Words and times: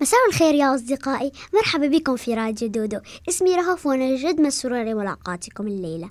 مساء 0.00 0.20
الخير 0.28 0.54
يا 0.54 0.74
أصدقائي. 0.74 1.32
مرحبا 1.54 1.86
بكم 1.86 2.16
في 2.16 2.34
راديو 2.34 2.68
دودو. 2.68 2.98
اسمي 3.28 3.56
رهف 3.56 3.86
وأنا 3.86 4.16
جد 4.16 4.40
مسرورة 4.40 4.82
لملاقاتكم 4.82 5.66
الليلة. 5.66 6.10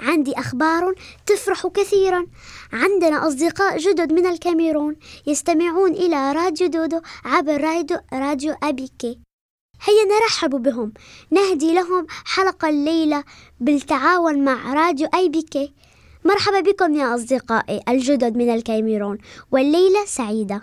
عندي 0.00 0.32
أخبار 0.32 0.94
تفرح 1.26 1.66
كثيرا. 1.66 2.26
عندنا 2.72 3.28
أصدقاء 3.28 3.78
جدد 3.78 4.12
من 4.12 4.26
الكاميرون 4.26 4.96
يستمعون 5.26 5.92
إلى 5.92 6.32
راديو 6.32 6.66
دودو 6.66 7.00
عبر 7.24 7.60
راديو, 7.60 7.98
راديو 8.12 8.54
أبيكي 8.62 9.20
هيا 9.82 10.04
نرحب 10.04 10.50
بهم. 10.50 10.92
نهدي 11.30 11.74
لهم 11.74 12.06
حلقة 12.24 12.68
الليلة 12.68 13.24
بالتعاون 13.60 14.44
مع 14.44 14.74
راديو 14.74 15.08
أي 15.14 15.28
بيكي 15.28 15.74
مرحبا 16.24 16.60
بكم 16.60 16.94
يا 16.94 17.14
أصدقائي 17.14 17.80
الجدد 17.88 18.36
من 18.36 18.54
الكاميرون. 18.54 19.18
والليلة 19.50 20.04
سعيدة. 20.04 20.62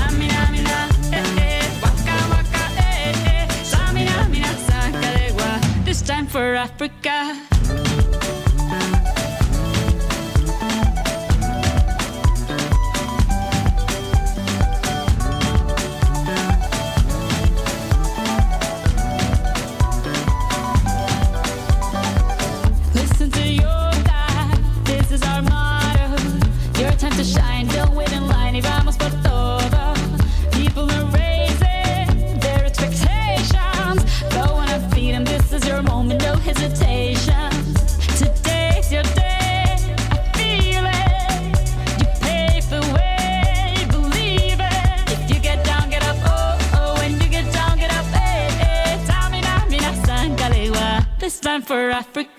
For 6.31 6.55
Africa. 6.55 7.50
Africa. 52.01 52.30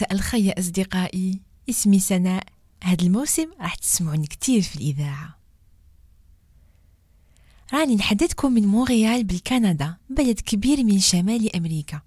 مساء 0.00 0.12
الخير 0.12 0.58
أصدقائي 0.58 1.40
اسمي 1.70 2.00
سناء. 2.00 2.44
هذا 2.84 3.02
الموسم 3.02 3.46
راح 3.60 3.74
تسمعوني 3.74 4.26
كتير 4.26 4.62
في 4.62 4.76
الإذاعة. 4.76 5.38
راني 7.72 7.94
نحدثكم 7.96 8.52
من 8.52 8.66
مونريال 8.66 9.24
بالكندا 9.24 9.96
بلد 10.10 10.40
كبير 10.40 10.84
من 10.84 11.00
شمال 11.00 11.56
أمريكا. 11.56 12.00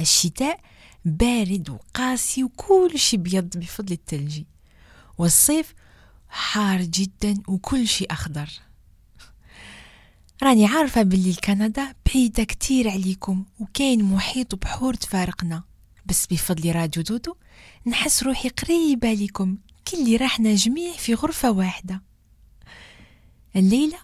الشتاء 0.00 0.60
بارد 1.04 1.70
وقاسي 1.70 2.44
وكل 2.44 2.98
شي 2.98 3.16
بيض 3.16 3.56
بفضل 3.56 3.92
الثلج 3.92 4.42
والصيف 5.18 5.74
حار 6.28 6.82
جدا 6.82 7.34
وكل 7.48 7.88
شي 7.88 8.04
أخضر. 8.04 8.50
راني 10.42 10.66
عارفة 10.66 11.02
باللي 11.02 11.34
كندا 11.34 11.94
بعيدة 12.06 12.44
كتير 12.44 12.90
عليكم 12.90 13.44
وكاين 13.60 14.04
محيط 14.04 14.54
وبحور 14.54 14.94
تفارقنا. 14.94 15.73
بس 16.06 16.26
بفضل 16.26 16.74
راديو 16.74 17.02
دودو 17.02 17.34
نحس 17.86 18.22
روحي 18.22 18.48
قريبة 18.48 19.12
لكم 19.12 19.56
كلي 19.88 20.16
راحنا 20.16 20.54
جميع 20.54 20.92
في 20.92 21.14
غرفة 21.14 21.50
واحدة. 21.50 22.02
الليلة 23.56 23.98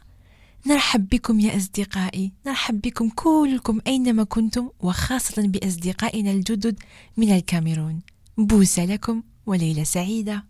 نرحب 0.66 1.08
بكم 1.08 1.40
يا 1.40 1.56
أصدقائي 1.56 2.32
نرحب 2.46 2.80
بكم 2.80 3.08
كلكم 3.08 3.80
أينما 3.86 4.24
كنتم 4.24 4.68
وخاصة 4.80 5.48
بأصدقائنا 5.48 6.30
الجدد 6.30 6.82
من 7.16 7.32
الكاميرون. 7.32 8.00
بوسة 8.38 8.84
لكم 8.84 9.22
وليلة 9.46 9.84
سعيدة. 9.84 10.49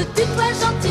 je 0.00 0.06
tutoie 0.14 0.52
gentil. 0.60 0.89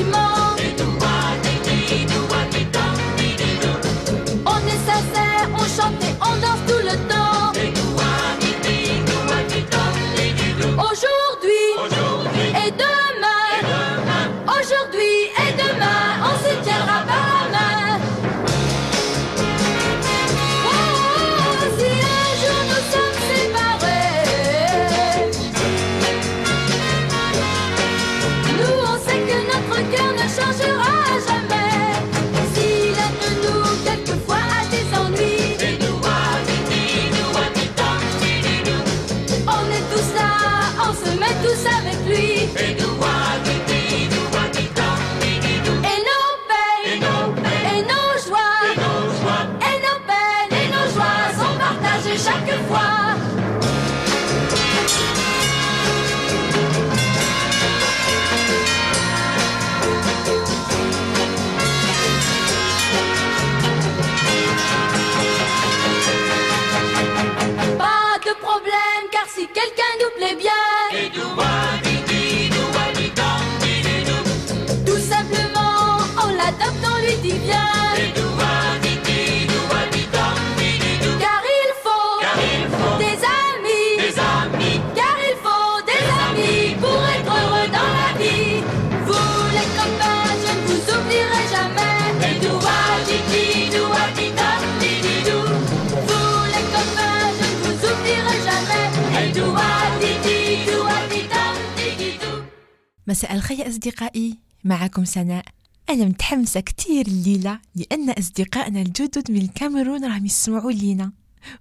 مساء 103.10 103.36
الخير 103.36 103.68
أصدقائي. 103.68 104.38
معكم 104.64 105.06
سناء. 105.06 105.46
أنا 105.90 106.06
متحمسة 106.06 106.60
كتير 106.60 107.08
الليلة 107.08 107.60
لأن 107.76 108.10
أصدقائنا 108.10 108.82
الجدد 108.82 109.32
من 109.32 109.42
الكاميرون 109.42 110.06
راهم 110.06 110.26
يسمعوا 110.26 110.72
لينا. 110.72 111.12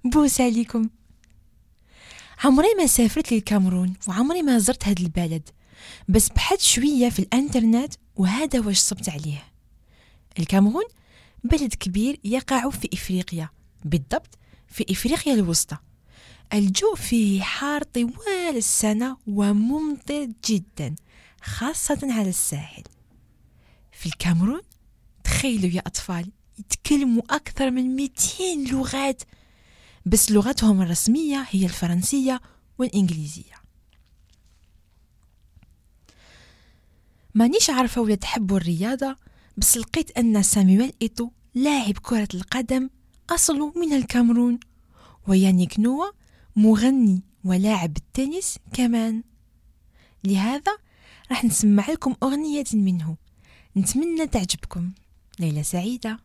بوسة 0.04 0.44
عليكم 0.44 0.88
عمري 2.44 2.74
ما 2.78 2.86
سافرت 2.86 3.32
للكاميرون 3.32 3.94
وعمري 4.08 4.42
ما 4.42 4.58
زرت 4.58 4.88
هاد 4.88 5.00
البلد. 5.00 5.48
بس 6.08 6.28
بحثت 6.28 6.60
شوية 6.60 7.08
في 7.08 7.18
الإنترنت 7.18 7.94
وهذا 8.16 8.60
واش 8.60 8.78
صبت 8.78 9.08
عليه. 9.08 9.44
الكاميرون 10.38 10.84
بلد 11.44 11.74
كبير 11.74 12.20
يقع 12.24 12.70
في 12.70 12.88
إفريقيا. 12.92 13.48
بالضبط 13.84 14.38
في 14.68 14.86
إفريقيا 14.90 15.34
الوسطى. 15.34 15.76
الجو 16.52 16.94
فيه 16.94 17.42
حار 17.42 17.82
طوال 17.82 18.56
السنة 18.56 19.16
وممطر 19.26 20.28
جدا. 20.46 20.94
خاصة 21.42 21.98
على 22.02 22.28
الساحل. 22.28 22.82
في 23.92 24.06
الكاميرون 24.06 24.60
تخيلوا 25.24 25.70
يا 25.70 25.80
أطفال 25.86 26.32
يتكلموا 26.58 27.22
أكثر 27.30 27.70
من 27.70 27.96
200 27.96 28.14
لغات. 28.70 29.22
بس 30.06 30.30
لغتهم 30.30 30.82
الرسمية 30.82 31.46
هي 31.50 31.64
الفرنسية 31.64 32.40
والإنجليزية. 32.78 33.54
مانيش 37.34 37.70
عارفة 37.70 38.00
ولا 38.00 38.14
تحبوا 38.14 38.56
الرياضة 38.56 39.16
بس 39.56 39.76
لقيت 39.76 40.18
أن 40.18 40.42
سامويل 40.42 40.92
إيتو 41.02 41.30
لاعب 41.54 41.98
كرة 41.98 42.28
القدم 42.34 42.90
أصله 43.30 43.72
من 43.76 43.92
الكاميرون. 43.92 44.60
ويانيك 45.28 45.80
نوا 45.80 46.06
مغني 46.56 47.22
ولاعب 47.44 47.96
التنس 47.96 48.58
كمان. 48.72 49.22
لهذا 50.24 50.78
راح 51.31 51.45
نسمع 51.45 51.89
لكم 51.89 52.15
أغنية 52.23 52.63
منه 52.73 53.15
نتمنى 53.77 54.27
تعجبكم 54.27 54.91
ليلة 55.39 55.61
سعيدة 55.61 56.19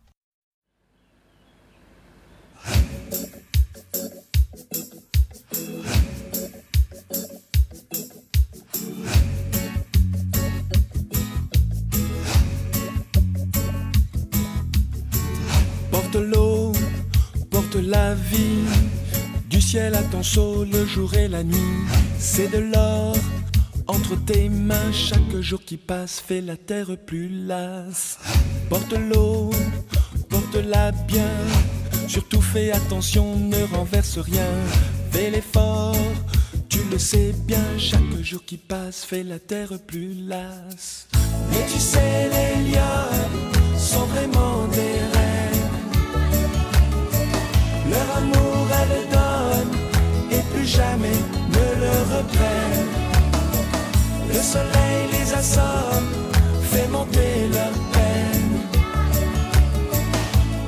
Porte 15.90 16.16
l'eau, 16.16 16.73
porte 17.50 17.76
la 17.76 18.14
vie. 18.14 18.64
Du 19.50 19.61
ciel 19.61 19.95
à 19.95 20.02
ton 20.02 20.23
chaud 20.23 20.64
le 20.64 20.87
jour 20.87 21.14
et 21.14 21.28
la 21.28 21.45
nuit. 21.45 21.57
C'est 22.18 22.49
de 22.49 22.59
l'or 22.59 23.14
entre 23.88 24.16
tes 24.25 24.50
mains. 24.50 24.92
Chaque 24.92 25.36
jour 25.42 25.60
qui 25.63 25.78
passe 25.78 26.20
fait 26.20 26.42
la 26.42 26.56
terre 26.56 26.96
plus 27.06 27.30
lasse. 27.30 28.20
Porte 28.70 28.94
l'eau, 28.94 29.52
porte-la 30.30 30.92
bien. 30.92 31.30
Surtout 32.08 32.42
fais 32.42 32.72
attention, 32.72 33.38
ne 33.38 33.63
renverse 33.75 34.18
rien. 34.18 34.52
Fais 35.12 35.30
l'effort, 35.30 35.96
tu 36.70 36.80
le 36.92 36.98
sais 36.98 37.34
bien. 37.46 37.63
Chaque 37.78 38.22
jour 38.22 38.44
qui 38.46 38.58
passe 38.58 39.04
fait 39.04 39.24
la 39.24 39.40
terre 39.40 39.80
plus 39.88 40.13
lasse. 40.13 41.08
Mais 41.52 41.66
tu 41.72 41.80
sais, 41.80 42.30
les 42.30 42.72
lions 42.72 43.78
sont 43.78 44.06
vraiment 44.06 44.68
des 44.68 45.00
reines. 45.13 45.72
Leur 47.90 48.18
amour, 48.18 48.68
elles 48.82 49.10
donnent 49.12 49.78
et 50.32 50.42
plus 50.54 50.66
jamais 50.66 51.20
ne 51.50 51.82
le 51.82 52.18
reprennent. 52.18 53.02
Le 54.34 54.42
soleil 54.42 55.08
les 55.12 55.34
assomme, 55.34 56.10
fait 56.72 56.88
monter 56.88 57.48
leur 57.52 57.72
peine. 57.94 58.56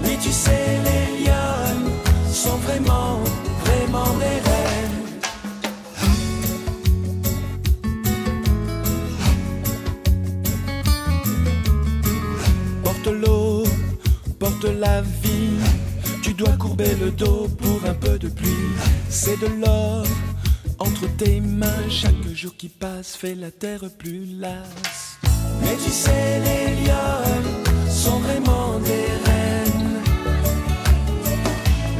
Oui, 0.04 0.18
tu 0.22 0.32
sais, 0.32 0.80
les 0.88 1.26
lionnes 1.26 1.90
sont 2.32 2.58
vraiment, 2.58 3.20
vraiment 3.66 4.14
des 4.20 4.40
reines. 4.48 5.02
Porte 12.84 13.08
l'eau, 13.08 13.64
porte 14.38 14.66
la 14.66 15.02
vie. 15.02 15.60
Tu 16.22 16.34
dois 16.34 16.54
courber 16.60 16.96
le 17.02 17.10
dos 17.10 17.48
pour 17.58 17.90
un 17.90 17.96
peu 17.96 18.20
de 18.20 18.30
pluie. 18.30 18.76
C'est 19.10 19.40
de 19.40 19.48
l'or 19.60 20.06
entre 20.80 21.08
tes 21.18 21.40
mains. 21.42 21.90
Chaque 21.90 22.28
jour 22.34 22.56
qui 22.58 22.70
passe 22.70 23.16
fait 23.16 23.36
la 23.36 23.52
terre 23.52 23.84
plus 23.98 24.26
lasse. 24.40 25.18
Mais 25.62 25.76
tu 25.84 25.92
sais, 25.92 26.40
les 26.48 26.86
lionnes 26.86 27.90
sont 27.90 28.20
vraiment 28.20 28.80
des 28.80 29.08
reines. 29.26 30.02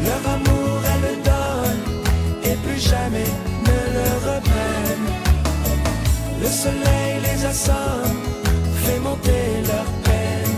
Leur 0.04 0.34
amour, 0.34 0.80
elles 0.94 1.24
donnent 1.24 2.52
et 2.52 2.56
plus 2.66 2.80
jamais 2.80 3.32
ne 3.70 3.78
le 3.98 4.10
reprennent. 4.30 5.12
Le 6.42 6.48
soleil 6.48 7.22
les 7.24 7.46
assomme, 7.46 8.20
fait 8.84 9.00
monter 9.00 9.46
leur 9.68 9.86
peine. 10.04 10.58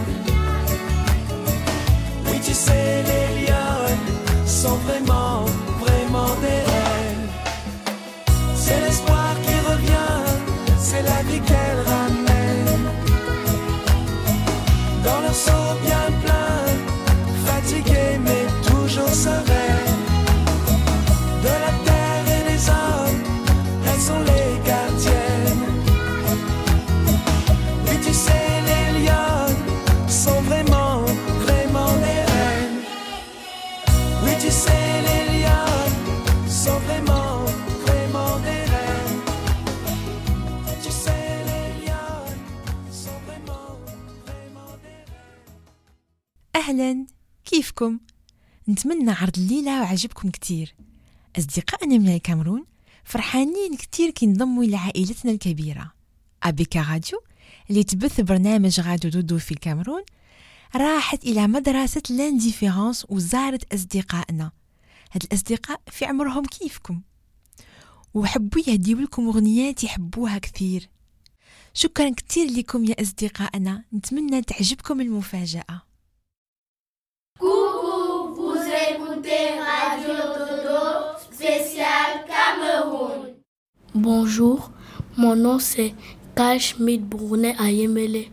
Oui, 2.26 2.40
tu 2.44 2.54
sais, 2.54 3.04
les 3.04 3.46
lionnes 3.46 4.48
sont 4.48 4.78
vraiment 4.88 5.07
أهلا. 46.78 47.06
كيفكم؟ 47.46 48.00
نتمنى 48.70 49.12
عرض 49.12 49.38
الليلة 49.38 49.82
وعجبكم 49.82 50.30
كتير. 50.30 50.76
أصدقائنا 51.38 51.98
من 51.98 52.16
الكاميرون 52.16 52.66
فرحانين 53.04 53.76
كتير 53.76 54.10
كي 54.10 54.26
انضموا 54.26 54.64
إلى 54.64 54.78
عائلتنا 54.78 55.32
الكبيرة. 55.32 55.92
أبيكا 56.44 56.82
راديو 56.82 57.22
اللي 57.70 57.84
تبث 57.84 58.22
برنامج 58.22 58.80
راديو 58.80 59.12
دودو 59.12 59.38
في 59.38 59.52
الكاميرون 59.52 60.02
راحت 60.76 61.24
إلى 61.24 61.48
مدرسة 61.48 62.02
لانديفيرونس 62.10 63.06
وزارت 63.10 63.74
أصدقائنا. 63.74 64.52
هاد 65.12 65.24
الأصدقاء 65.24 65.82
في 65.88 66.06
عمرهم 66.06 66.46
كيفكم؟ 66.46 67.02
وحبوا 68.14 68.62
يهديوا 68.68 69.02
لكم 69.02 69.28
أغنيات 69.28 69.84
يحبوها 69.84 70.38
كثير. 70.38 70.90
شكرا 71.74 72.10
كتير 72.10 72.52
لكم 72.52 72.86
يا 72.86 73.02
أصدقائنا. 73.02 73.84
نتمنى 73.94 74.42
تعجبكم 74.42 75.02
المفاجأة. 75.02 75.87
Bonjour, 83.94 84.72
mon 85.18 85.36
nom 85.36 85.60
c'est 85.60 85.94
Kai 86.36 86.60
Schmidt 86.60 87.04
Brunet 87.04 87.56
Ayemele. 87.60 88.26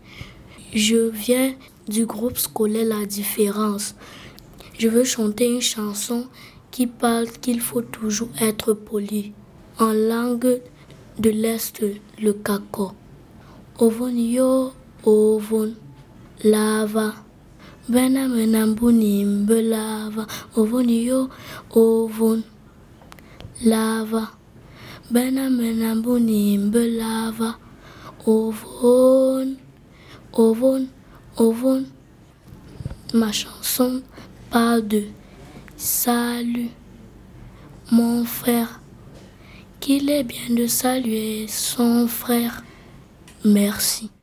Je 0.72 1.08
viens 1.08 1.54
du 1.88 2.06
groupe 2.06 2.38
scolaire 2.38 2.84
La 2.84 3.06
Différence. 3.06 3.94
Je 4.78 4.88
veux 4.88 5.04
chanter 5.04 5.46
une 5.48 5.60
chanson 5.60 6.26
qui 6.70 6.86
parle 6.86 7.28
qu'il 7.28 7.60
faut 7.60 7.82
toujours 7.82 8.30
être 8.40 8.72
poli. 8.72 9.32
En 9.80 9.92
langue 9.92 10.60
de 11.18 11.30
l'Est, 11.30 11.82
le 12.20 12.32
kako. 12.32 12.92
Ovon 13.78 14.16
yo, 14.16 14.72
ovon, 15.04 15.74
lava. 16.44 17.23
Bena 17.86 18.28
menambuni 18.28 19.24
mbe 19.24 19.62
lava. 19.62 20.26
Ovon 20.56 20.88
yo, 20.88 21.28
ovon, 21.70 22.42
lava. 23.62 24.30
Bena 25.10 25.50
menambuni 25.50 26.58
mbe 26.58 26.88
lava. 26.96 27.58
Ovon, 28.26 29.56
ovon, 30.32 30.88
ovon. 31.36 31.84
Ma 33.12 33.30
chanson 33.32 34.02
parle 34.50 34.88
de 34.88 35.02
salut, 35.76 36.70
mon 37.92 38.24
frère. 38.24 38.80
Qu'il 39.80 40.08
est 40.08 40.24
bien 40.24 40.48
de 40.56 40.66
saluer 40.66 41.46
son 41.48 42.08
frère. 42.08 42.64
Merci. 43.44 44.13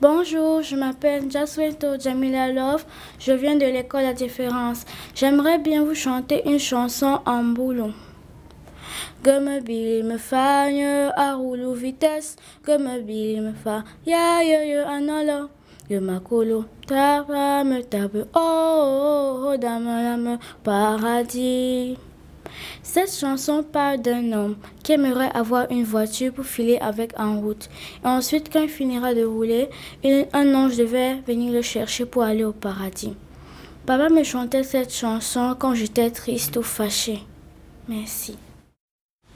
Bonjour, 0.00 0.62
je 0.62 0.76
m'appelle 0.76 1.30
Jaswelto 1.30 2.00
Jamila 2.00 2.50
Love. 2.50 2.86
Je 3.18 3.32
viens 3.32 3.56
de 3.56 3.66
l'école 3.66 4.04
La 4.04 4.14
Différence. 4.14 4.86
J'aimerais 5.14 5.58
bien 5.58 5.84
vous 5.84 5.94
chanter 5.94 6.40
une 6.48 6.58
chanson 6.58 7.20
en 7.26 7.44
boulon. 7.44 7.92
Gomme 9.22 9.60
bil 9.60 10.02
me 10.04 10.16
fa 10.16 10.70
nye 10.72 11.12
a 11.14 11.34
roulou 11.34 11.74
vitesse. 11.74 12.36
Gomme 12.64 13.02
bil 13.04 13.42
me 13.42 13.52
fa 13.52 13.84
ya 14.06 14.40
yo 14.42 14.64
yo 14.64 14.88
anolo. 14.88 15.50
Yo 15.90 16.00
makolo 16.00 16.64
tapa 16.86 17.62
me 17.62 17.82
tape 17.82 18.24
oh 18.34 19.42
oh 19.44 19.50
oh 19.52 19.56
dame 19.58 19.84
dame 19.84 20.38
paradis. 20.64 21.98
Cette 22.82 23.12
chanson 23.12 23.62
parle 23.62 23.98
d'un 23.98 24.32
homme 24.32 24.56
qui 24.82 24.92
aimerait 24.92 25.30
avoir 25.34 25.70
une 25.70 25.84
voiture 25.84 26.32
pour 26.32 26.44
filer 26.44 26.78
avec 26.80 27.18
en 27.18 27.40
route. 27.40 27.68
Et 28.04 28.06
ensuite, 28.06 28.52
quand 28.52 28.62
il 28.62 28.68
finira 28.68 29.14
de 29.14 29.24
rouler, 29.24 29.68
un 30.04 30.54
ange 30.54 30.76
devait 30.76 31.16
venir 31.26 31.52
le 31.52 31.62
chercher 31.62 32.06
pour 32.06 32.22
aller 32.22 32.44
au 32.44 32.52
paradis. 32.52 33.14
Papa 33.86 34.08
me 34.08 34.22
chantait 34.22 34.62
cette 34.62 34.92
chanson 34.92 35.56
quand 35.58 35.74
j'étais 35.74 36.10
triste 36.10 36.56
ou 36.56 36.62
fâchée. 36.62 37.20
Merci. 37.88 38.36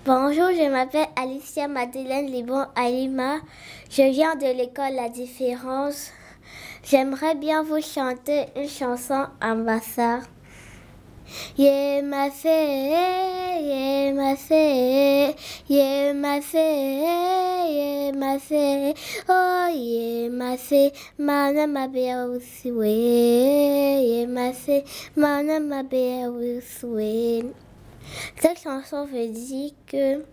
Bonjour, 0.07 0.51
je 0.51 0.71
m'appelle 0.71 1.07
Alicia 1.17 1.67
Madeleine 1.67 2.27
Libon 2.27 2.67
Alima. 2.77 3.37
Je 3.91 4.03
viens 4.11 4.37
de 4.37 4.57
l'école 4.57 4.95
La 4.95 5.09
Différence. 5.09 6.11
J'aimerais 6.85 7.35
bien 7.35 7.63
vous 7.63 7.81
chanter 7.81 8.45
une 8.55 8.69
chanson 8.69 9.25
en 9.41 9.57
bassard. 9.57 10.21
Ye 11.57 12.03
ma 12.03 12.31
fe, 12.31 12.55
ye 13.61 14.13
ma 14.13 14.35
ma 18.15 18.39
oh 19.29 19.69
ye 19.69 20.29
ma 20.29 20.57
fe, 20.57 20.93
mana 21.19 21.67
ma 21.67 21.87
be 21.87 22.09
uswe, 22.13 22.91
ye 24.11 24.27
ma 24.27 24.53
fe, 24.53 24.85
mana 25.17 25.61
ma. 25.61 25.83
Cette 28.37 28.59
chanson 28.63 29.07
veut 29.07 29.29
dire 29.29 29.73
que 29.87 30.25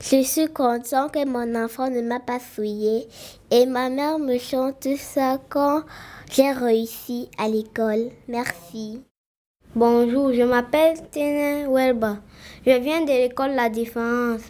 je 0.00 0.22
suis 0.22 0.48
content 0.48 1.08
que 1.08 1.26
mon 1.26 1.54
enfant 1.54 1.90
ne 1.90 2.00
m'a 2.00 2.20
pas 2.20 2.38
souillé 2.40 3.08
et 3.50 3.66
ma 3.66 3.90
mère 3.90 4.18
me 4.18 4.38
chante 4.38 4.88
ça 4.96 5.38
quand 5.48 5.82
j'ai 6.30 6.52
réussi 6.52 7.28
à 7.38 7.48
l'école. 7.48 8.10
Merci. 8.28 9.02
Bonjour, 9.76 10.32
je 10.32 10.42
m'appelle 10.42 10.96
Tina 11.10 11.68
Welba. 11.68 12.16
Je 12.66 12.78
viens 12.78 13.02
de 13.02 13.08
l'école 13.08 13.50
La 13.50 13.68
Différence. 13.68 14.40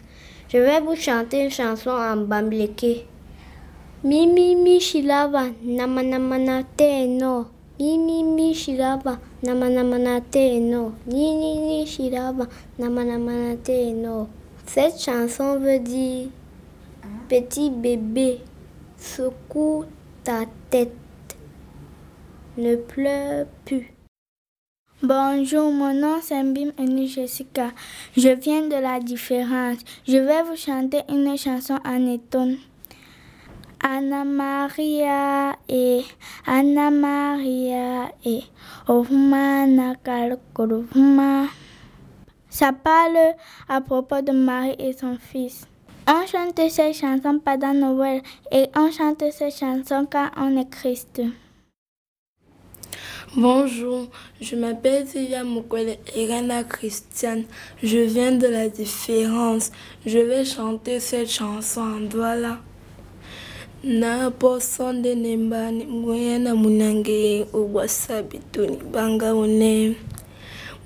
Je 0.47 0.57
vais 0.57 0.79
vous 0.79 0.95
chanter 0.95 1.43
une 1.43 1.51
chanson 1.51 1.89
en 1.89 2.15
bambleke. 2.15 3.05
Mi 4.05 4.25
mi 4.25 4.55
mi 4.55 4.79
shilava 4.79 5.47
nama 5.61 6.01
nama 6.01 6.37
na 6.37 6.63
te 6.63 7.07
no. 7.07 7.47
Mi 7.77 7.97
mi 7.97 8.23
mi 8.23 8.53
shilava 8.53 9.19
nama 9.43 9.69
nama 9.69 9.97
na 9.99 10.21
te 10.21 10.61
no. 10.61 10.93
Ni 11.07 11.35
ni 11.35 11.59
ni 11.59 11.85
shilava 11.85 12.47
nama 12.79 13.03
nama 13.03 13.31
na 13.33 13.55
te 13.57 13.91
no. 13.91 14.29
Cette 14.65 14.97
chanson 14.97 15.59
veut 15.59 15.79
dire 15.79 16.29
petit 17.27 17.69
bébé, 17.69 18.39
secoue 18.95 19.83
ta 20.23 20.45
tête. 20.69 20.95
Ne 22.57 22.77
pleure 22.77 23.45
plus. 23.65 23.96
Bonjour, 25.03 25.71
mon 25.71 25.93
nom 25.93 26.17
c'est 26.23 26.41
Mbim 26.41 26.71
Eni 26.79 27.07
Jessica. 27.07 27.69
Je 28.17 28.29
viens 28.29 28.63
de 28.63 28.81
la 28.81 28.99
différence. 28.99 29.77
Je 30.07 30.17
vais 30.17 30.41
vous 30.41 30.55
chanter 30.55 31.01
une 31.07 31.37
chanson 31.37 31.77
en 31.85 32.11
étonne. 32.11 32.57
Anna 33.79 34.23
Maria 34.23 35.55
e 35.69 36.01
Anna 36.47 36.89
Maria 36.89 38.11
e 38.25 38.41
Ohuma 38.89 39.67
Nakalkoruma. 39.67 41.45
Ça 42.49 42.73
parle 42.73 43.35
à 43.69 43.81
propos 43.81 44.21
de 44.23 44.31
Marie 44.31 44.77
et 44.79 44.93
son 44.93 45.19
fils. 45.19 45.67
On 46.07 46.25
chante 46.25 46.59
cette 46.71 46.95
chanson 46.95 47.39
pendant 47.45 47.75
Noël 47.75 48.23
et 48.51 48.65
on 48.75 48.89
chante 48.89 49.23
cette 49.31 49.53
chanson 49.53 50.07
quand 50.11 50.31
on 50.37 50.57
est 50.57 50.71
Christ. 50.71 51.21
Bonjour, 53.39 54.07
je 54.41 54.55
m'appelle 54.55 55.05
Zia 55.05 55.43
Mukwele 55.43 55.97
Irena 56.15 56.63
Christiane. 56.63 57.43
Je 57.83 57.99
viens 57.99 58.31
de 58.31 58.47
la 58.47 58.67
différence. 58.67 59.69
Je 60.07 60.17
vais 60.17 60.43
chanter 60.43 60.99
cette 60.99 61.29
chanson 61.29 61.81
en 61.81 61.99
douala. 61.99 62.57
na 63.83 64.31
posonde 64.31 65.15
nembani 65.15 65.85
nguyena 65.85 66.55
munange 66.55 67.45
uwasabituni 67.53 68.77
banga 68.91 69.33
une 69.33 69.95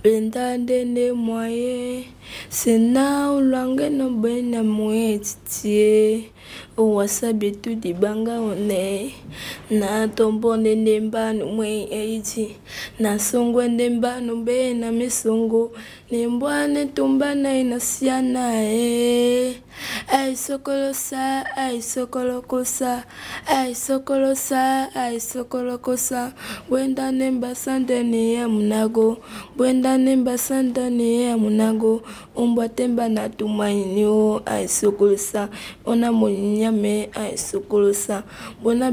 bendande 0.03 0.85
ne 0.85 1.11
moye 1.13 2.05
sena 2.49 3.31
ulange 3.31 3.89
no 3.89 4.09
bena 4.09 4.61
moye 4.61 5.19
titie 5.19 6.31
wasabi 6.77 7.51
tu 7.51 7.75
dibanga 7.75 8.39
one 8.41 9.13
na 9.69 10.07
tombo 10.07 10.57
ndende 10.57 10.99
mbanu 10.99 11.45
mwei 11.45 11.83
eiti 11.91 12.55
na 12.99 13.19
songwe 13.19 13.67
nde 13.67 13.89
mbanu 13.89 14.35
mbe 14.35 14.73
na 14.73 14.91
misongo 14.91 15.71
nembwa 16.11 16.67
ne 16.67 16.85
tumba 16.85 17.35
nai 17.35 17.59
e, 17.59 17.63
na 17.63 17.79
sia 17.79 18.21
na 18.21 18.63
e. 18.63 19.55
Ai 20.07 20.35
sokolosa 20.35 21.45
ai 21.55 21.81
sokolokosa 21.81 23.03
ai 23.47 23.75
sokolosa 23.75 24.61
ai 24.95 25.19
sokolokosa 25.19 26.33
bwenda 26.69 27.11
ne 27.11 27.31
mbasa 27.31 27.79
ndene 27.79 28.33
ya 28.33 28.47
munago. 28.47 29.17
Bwenda 29.57 29.97
ne 29.97 30.15
mbasa 30.15 30.63
ndene 30.63 31.21
ya 31.23 31.37
munago. 31.37 32.01
Ombwa 32.35 32.69
temba 32.69 33.09
na 33.09 33.29
tumaini 33.29 34.05
o 34.05 34.41
ai 34.45 34.67
sokolosa 34.67 35.49
ona 35.85 36.11
moni 36.11 36.40
monyame 36.41 37.09
ai 37.13 37.37
sokolosa 37.37 38.23
bona 38.63 38.91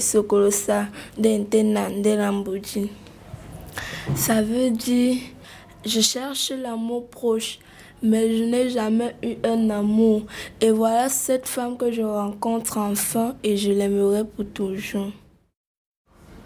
sokolosa 0.00 0.88
dente 1.18 1.62
na 1.62 1.88
ndela 1.88 2.32
mbuji 2.32 2.90
ça 4.14 4.42
veut 4.42 4.70
dire 4.70 5.36
je 5.86 6.00
cherche 6.00 6.50
l'amour 6.50 7.08
proche, 7.08 7.58
mais 8.02 8.36
je 8.36 8.44
n'ai 8.44 8.70
jamais 8.70 9.14
eu 9.22 9.36
un 9.44 9.70
amour. 9.70 10.22
Et 10.60 10.70
voilà 10.70 11.08
cette 11.08 11.46
femme 11.46 11.76
que 11.76 11.92
je 11.92 12.02
rencontre 12.02 12.78
enfin 12.78 13.36
et 13.44 13.56
je 13.56 13.70
l'aimerai 13.70 14.24
pour 14.24 14.44
toujours. 14.46 15.12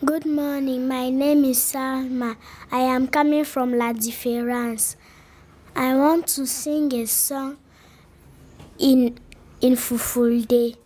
Good 0.05 0.27
morning, 0.27 0.89
my 0.89 1.11
name 1.11 1.45
is 1.45 1.59
Salma. 1.59 2.37
I 2.73 2.81
am 2.81 3.07
coming 3.09 3.45
from 3.45 3.75
La 3.75 3.93
Différence. 3.93 4.97
I 5.77 5.95
want 5.95 6.27
to 6.35 6.47
sing 6.47 6.93
a 6.95 7.07
song 7.07 7.59
in 8.79 9.19
in 9.61 9.77
Fufulde. 9.77 10.77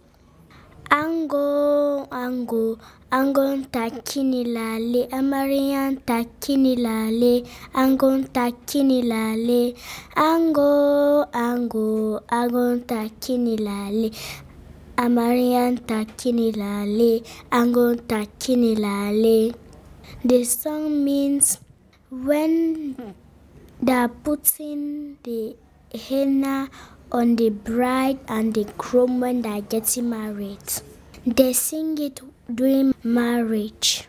Ango, 0.90 2.06
ango, 2.12 2.78
angon 3.10 3.64
takini 3.70 4.44
lale, 4.46 5.08
amarian 5.10 5.98
takini 6.04 6.76
lale, 6.76 7.42
angon 7.74 8.28
takini 8.28 9.02
lale, 9.02 9.74
ango, 10.14 11.24
ango, 11.32 12.20
angon 12.28 12.84
takini 12.84 13.58
lale, 13.58 14.12
amarian 14.96 15.78
takini 15.78 16.54
lale, 16.54 17.22
angon 17.50 17.96
takini 18.06 18.78
lale. 18.78 19.54
The 20.24 20.44
song 20.44 21.02
means 21.02 21.58
when 22.10 22.96
they're 23.84 24.08
putting 24.08 25.18
the 25.24 25.54
henna 25.92 26.70
on 27.12 27.36
the 27.36 27.50
bride 27.50 28.18
and 28.28 28.54
the 28.54 28.64
groom 28.78 29.20
when 29.20 29.42
they're 29.42 29.60
getting 29.60 30.08
married. 30.08 30.72
They 31.26 31.52
sing 31.52 31.98
it 31.98 32.20
during 32.52 32.94
marriage. 33.02 34.08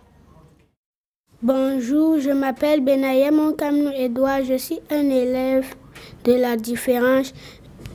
Bonjour, 1.41 2.19
je 2.19 2.31
m'appelle 2.31 2.79
Benaya 2.81 3.31
Monkamnou 3.31 3.91
Edouard, 3.91 4.43
je 4.45 4.57
suis 4.57 4.79
un 4.89 5.09
élève 5.09 5.75
de 6.23 6.33
la 6.33 6.55
différence. 6.55 7.33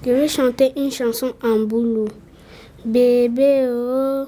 Je 0.04 0.10
vais 0.10 0.28
chanter 0.28 0.72
une 0.76 0.90
chanson 0.90 1.32
en 1.42 1.60
boulot. 1.60 2.08
Bébé 2.84 3.66
oh, 3.68 4.26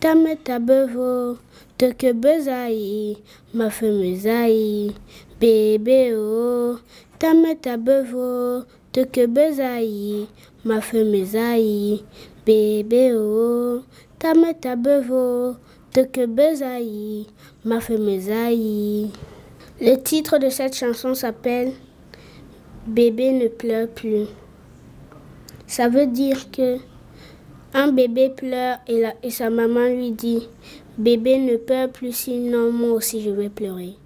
tame 0.00 0.36
tabevo, 0.42 1.36
te 1.76 1.92
que 1.92 2.12
bezaï, 2.12 3.18
ma 3.54 3.70
femme. 3.70 4.02
Bébé 5.42 6.14
oh, 6.14 6.76
tame 7.18 7.56
tabevo, 7.60 8.62
te 8.92 9.00
que 9.14 9.26
bezaï, 9.26 10.28
ma 10.64 10.80
femme 10.80 11.24
zaï. 11.24 12.04
Bébé 12.46 13.12
oh, 13.16 13.80
tame 14.20 14.54
tabevo, 14.60 15.56
te 15.92 16.04
que 16.14 16.26
bezaï, 16.26 17.26
ma 17.64 17.80
femme 17.80 18.20
zaï. 18.20 19.10
Le 19.80 19.96
titre 19.96 20.38
de 20.38 20.48
cette 20.48 20.76
chanson 20.76 21.12
s'appelle 21.14 21.72
Bébé 22.86 23.32
ne 23.32 23.48
pleure 23.48 23.88
plus. 23.88 24.26
Ça 25.66 25.88
veut 25.88 26.06
dire 26.06 26.52
que 26.52 26.76
un 27.74 27.88
bébé 27.90 28.30
pleure 28.30 28.76
et, 28.86 29.00
la- 29.00 29.14
et 29.24 29.30
sa 29.30 29.50
maman 29.50 29.86
lui 29.88 30.12
dit 30.12 30.48
Bébé 30.98 31.38
ne 31.38 31.56
pleure 31.56 31.88
plus, 31.88 32.12
sinon 32.12 32.70
moi 32.70 32.92
aussi 32.92 33.20
je 33.22 33.30
vais 33.30 33.48
pleurer. 33.48 33.96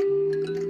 Thank 0.00 0.48
you. 0.48 0.69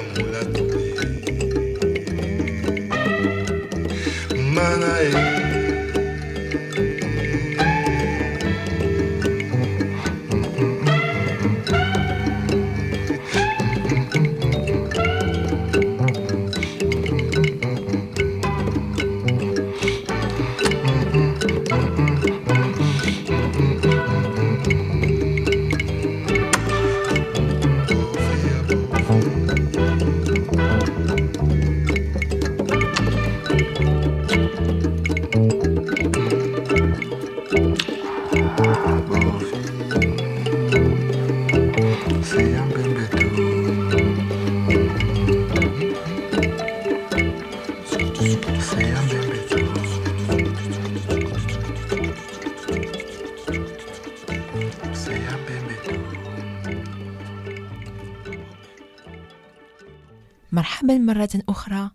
مرة 60.99 61.29
أخرى. 61.49 61.91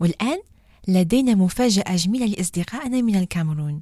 والآن 0.00 0.42
لدينا 0.88 1.34
مفاجأة 1.34 1.96
جميلة 1.96 2.26
لأصدقائنا 2.26 3.00
من 3.02 3.16
الكاميرون. 3.16 3.80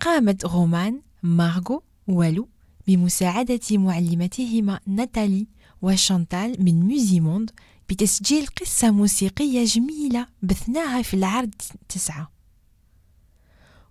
قامت 0.00 0.46
غومان 0.46 1.02
مارغو 1.22 1.82
ولو 2.08 2.48
بمساعدة 2.86 3.60
معلمتهما 3.70 4.80
ناتالي 4.86 5.46
وشانتال 5.82 6.64
من 6.64 6.82
ميوزيموند 6.82 7.50
بتسجيل 7.88 8.46
قصة 8.46 8.90
موسيقية 8.90 9.64
جميلة 9.64 10.26
بثناها 10.42 11.02
في 11.02 11.14
العرض 11.14 11.54
تسعة 11.88 12.32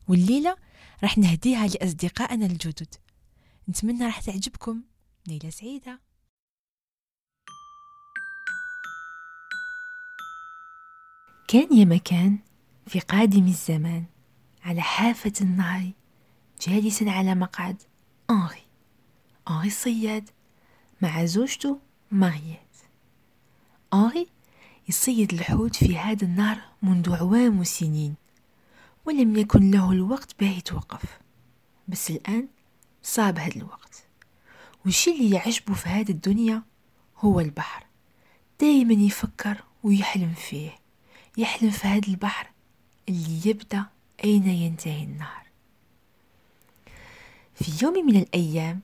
والليلة 0.08 0.56
راح 1.04 1.17
نهديها 1.17 1.67
لأصدقائنا 1.67 2.45
الجدد. 2.45 2.95
نتمنى 3.69 4.06
راح 4.06 4.22
تعجبكم. 4.22 4.82
ليلة 5.28 5.50
سعيدة. 5.50 6.00
كان 11.49 11.77
يا 11.77 11.85
مكان 11.85 12.38
في 12.88 12.99
قادم 12.99 13.47
الزمان 13.47 14.03
على 14.63 14.81
حافة 14.81 15.33
النهر 15.41 15.91
جالسا 16.62 17.05
على 17.09 17.35
مقعد 17.35 17.81
أنري 18.29 18.63
أنري 19.49 19.67
الصياد 19.67 20.29
مع 21.01 21.25
زوجته 21.25 21.79
ماريات 22.12 22.75
أنري 23.93 24.27
يصيد 24.89 25.33
الحوت 25.33 25.75
في 25.75 25.97
هذا 25.97 26.25
النهر 26.25 26.62
منذ 26.81 27.09
أعوام 27.09 27.59
وسنين 27.59 28.15
ولم 29.05 29.35
يكن 29.35 29.71
له 29.71 29.91
الوقت 29.91 30.35
باه 30.39 30.49
يتوقف 30.49 31.19
بس 31.88 32.12
الآن 32.12 32.47
صاب 33.03 33.39
هذا 33.39 33.55
الوقت. 33.55 34.03
والشي 34.85 35.12
اللي 35.12 35.35
يعجبه 35.35 35.73
في 35.73 35.89
هذه 35.89 36.12
الدنيا 36.12 36.63
هو 37.17 37.39
البحر 37.39 37.85
دايما 38.59 38.93
يفكر 38.93 39.63
ويحلم 39.83 40.33
فيه. 40.33 40.79
يحلم 41.38 41.70
في 41.72 41.88
هذا 41.88 42.08
البحر 42.08 42.48
اللي 43.10 43.50
يبدأ 43.50 43.86
أين 44.24 44.48
ينتهي 44.48 45.04
النهر 45.04 45.46
في 47.56 47.86
يوم 47.86 48.06
من 48.06 48.15
الأيام 48.15 48.82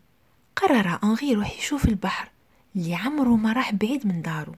قرر 0.55 0.99
أنغي 1.03 1.27
يروح 1.27 1.57
يشوف 1.59 1.85
البحر 1.85 2.29
اللي 2.75 2.95
عمره 2.95 3.35
ما 3.35 3.53
راح 3.53 3.73
بعيد 3.73 4.07
من 4.07 4.21
دارو 4.21 4.55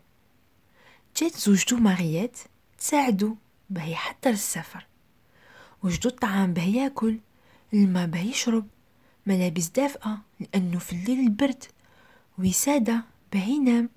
جات 1.18 1.36
زوجته 1.36 1.78
ماريات 1.78 2.38
تساعدو 2.80 3.36
باه 3.70 3.86
يحضر 3.86 4.30
السفر. 4.30 4.86
وجدو 5.84 6.10
الطعام 6.10 6.54
باه 6.54 6.64
ياكل 6.64 7.20
الماء 7.74 8.08
باه 8.08 8.20
يشرب 8.20 8.68
ملابس 9.26 9.68
دافئة 9.68 10.22
لأنه 10.40 10.80
في 10.80 10.94
الليل 10.94 11.20
البرد 11.20 11.64
وسادة 12.38 13.04
باه 13.34 13.46
ينام 13.46 13.90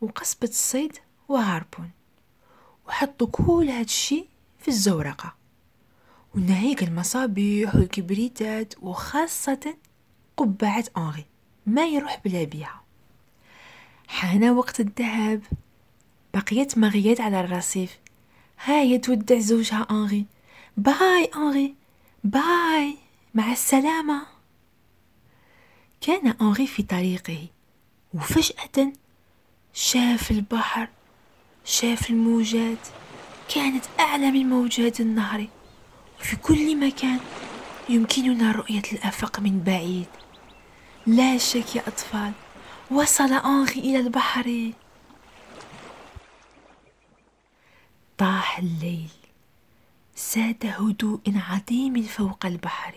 وقصبة 0.00 0.48
الصيد 0.48 0.98
وهاربون. 1.28 1.90
وحطوا 2.88 3.26
كل 3.26 3.68
هاد 3.68 3.84
الشي 3.84 4.24
في 4.60 4.68
الزورقة. 4.68 5.34
وناهيك 6.34 6.82
المصابيح 6.82 7.74
والكبريتات 7.74 8.74
وخاصة 8.82 9.74
قبعة 10.36 10.84
أنغي 10.96 11.24
ما 11.66 11.86
يروح 11.86 12.20
بلا 12.24 12.44
بيها. 12.44 12.80
حان 14.08 14.50
وقت 14.50 14.80
الذهاب 14.80 15.42
بقيت 16.34 16.78
مغيات 16.78 17.20
على 17.20 17.40
الرصيف. 17.40 17.98
هاي 18.64 18.98
تودع 18.98 19.38
زوجها 19.38 19.86
أنغي. 19.90 20.26
باي 20.76 21.30
أنغي 21.36 21.74
باي 22.24 22.96
مع 23.34 23.52
السلامة. 23.52 24.26
كان 26.00 26.34
أنغي 26.40 26.66
في 26.66 26.82
طريقه 26.82 27.46
وفجأة 28.14 28.92
شاف 29.72 30.30
البحر 30.30 30.88
شاف 31.68 32.10
الموجات 32.10 32.78
كانت 33.54 33.84
أعلى 34.00 34.30
من 34.30 34.48
موجات 34.48 35.00
النهر. 35.00 35.46
وفي 36.20 36.36
كل 36.36 36.86
مكان 36.86 37.20
يمكننا 37.88 38.52
رؤية 38.52 38.82
الآفاق 38.92 39.40
من 39.40 39.60
بعيد. 39.60 40.06
لا 41.06 41.38
شك 41.38 41.76
يا 41.76 41.88
أطفال 41.88 42.32
وصل 42.90 43.32
أنغي 43.32 43.80
إلى 43.80 43.98
البحر. 43.98 44.72
طاح 48.18 48.58
الليل 48.58 49.10
ساد 50.14 50.66
هدوء 50.66 51.20
عظيم 51.28 52.02
فوق 52.02 52.46
البحر. 52.46 52.94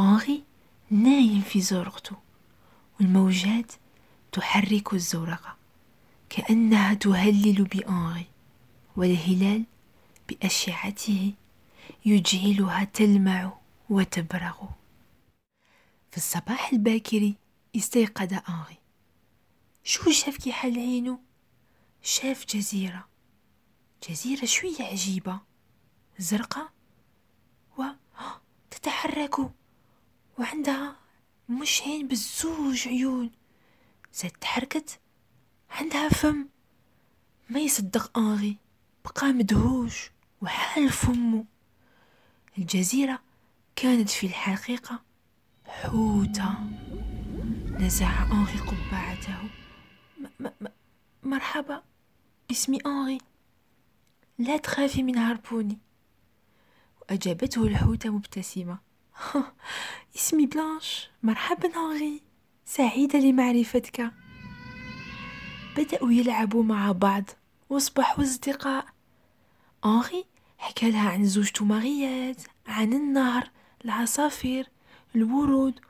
أنغي 0.00 0.42
نايم 0.90 1.40
في 1.40 1.60
زرقته 1.60 2.16
والموجات 3.00 3.72
تحرك 4.32 4.92
الزورقة 4.92 5.59
كأنها 6.30 6.94
تهلل 6.94 7.64
بأنغي 7.64 8.26
والهلال 8.96 9.64
بأشعته 10.28 11.34
يجعلها 12.04 12.84
تلمع 12.84 13.58
وتبرغ. 13.90 14.68
في 16.10 16.16
الصباح 16.16 16.72
الباكر 16.72 17.32
استيقظ 17.76 18.32
أنغي 18.48 18.76
شو 19.84 20.10
شاف 20.10 20.36
كي 20.36 20.52
حل 20.52 20.78
عينو 20.78 21.20
شاف 22.02 22.46
جزيرة. 22.46 23.08
جزيرة 24.08 24.44
شوية 24.44 24.82
عجيبة. 24.82 25.40
زرقاء 26.18 26.72
و 27.78 27.82
تتحرك 28.70 29.36
وعندها 30.38 30.96
مش 31.48 31.82
عين 31.82 32.08
بالزوج 32.08 32.88
عيون. 32.88 33.30
زاد 34.14 34.30
تحركت 34.30 35.00
عندها 35.70 36.08
فم. 36.08 36.46
ما 37.50 37.60
يصدق 37.60 38.18
أنغي. 38.18 38.56
بقى 39.04 39.32
مدهوش 39.32 40.10
وحال 40.42 40.90
فمه. 40.90 41.44
الجزيرة 42.58 43.18
كانت 43.76 44.10
في 44.10 44.26
الحقيقة 44.26 45.02
حوتة. 45.66 46.54
نزع 47.78 48.22
أنغي 48.32 48.58
قبعته. 48.58 49.42
م- 50.20 50.26
م- 50.46 50.50
م- 50.60 50.68
مرحبا. 51.22 51.82
اسمي 52.50 52.78
أنغي. 52.86 53.18
لا 54.38 54.56
تخافي 54.56 55.02
من 55.02 55.18
harpon 55.18 55.63
ي. 55.63 55.78
وأجابته 57.02 57.64
الحوتة 57.66 58.10
مبتسمة. 58.10 58.78
اسمي 60.16 60.46
بلانش. 60.46 61.10
مرحبا 61.22 61.68
أنغي. 61.76 62.22
سعيدة 62.64 63.18
لمعرفتك. 63.18 64.12
بدأوا 65.80 66.12
يلعبوا 66.12 66.62
مع 66.62 66.92
بعض 66.92 67.24
وأصبحوا 67.70 68.24
أصدقاء. 68.24 68.84
أنغي 69.84 70.24
حكى 70.58 70.90
لها 70.90 71.10
عن 71.10 71.24
زوجته 71.24 71.64
ماريات 71.64 72.42
عن 72.66 72.92
النهر 72.92 73.50
العصافير 73.84 74.68
الورود 75.16 75.80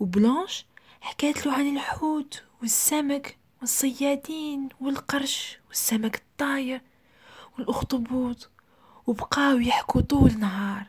وبلانش 0.00 0.66
حكات 1.00 1.46
له 1.46 1.52
عن 1.52 1.76
الحوت 1.76 2.42
والسمك 2.60 3.38
والصيادين 3.60 4.68
والقرش 4.80 5.58
والسمك 5.68 6.16
الطاير 6.16 6.80
والأخطبوط 7.58 8.50
وبقاو 9.06 9.58
يحكوا 9.58 10.00
طول 10.00 10.38
نهار. 10.38 10.86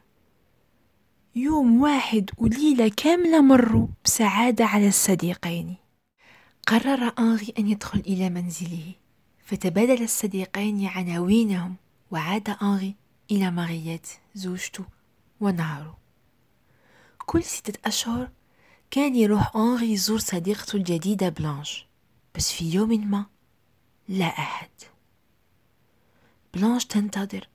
يوم 1.36 1.82
واحد 1.82 2.30
وليلة 2.38 2.92
كاملة 2.98 3.42
مروا 3.42 3.88
بسعادة 4.06 4.66
على 4.66 4.88
الصديقين. 4.88 5.88
قرر 6.70 7.14
أنغي 7.20 7.54
أن 7.60 7.68
يدخل 7.68 8.00
إلى 8.00 8.30
منزله 8.30 8.94
فتبادل 9.46 10.04
الصديقين 10.04 10.86
عناوينهم 10.86 11.76
وعاد 12.12 12.50
أنغي 12.50 12.96
إلى 13.32 13.52
ماريات 13.52 14.08
زوجته 14.36 14.86
ونهاره. 15.42 15.98
كل 17.18 17.44
ستة 17.44 17.80
أشهر 17.86 18.30
كان 18.92 19.16
يروح 19.16 19.56
أنغي 19.56 19.94
يزور 19.94 20.20
صديقته 20.20 20.76
الجديدة 20.76 21.30
بلانش 21.30 21.86
بس 22.36 22.52
في 22.52 22.74
يوم 22.74 23.12
ما 23.12 23.26
لا 24.08 24.28
أحد. 24.28 24.70
بلانش 26.54 26.86
تنتظر 26.86 27.48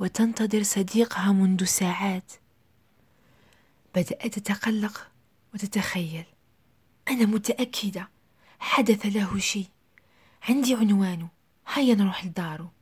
وتنتظر 0.00 0.62
صديقها 0.62 1.32
منذ 1.32 1.64
ساعات. 1.64 2.32
بدأت 3.94 4.38
تتقلق 4.38 5.08
وتتخيل. 5.54 6.24
أنا 7.08 7.26
متأكدة 7.26 8.08
حدث 8.58 9.06
له 9.06 9.38
شيء. 9.38 9.68
عندي 10.42 10.74
عنوانه 10.74 11.28
هيا 11.74 11.94
نروح 11.94 12.24
لداره 12.24 12.72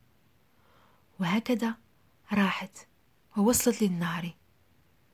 وهكذا 1.19 1.75
راحت 2.33 2.87
ووصلت 3.37 3.81
للنهر. 3.81 4.35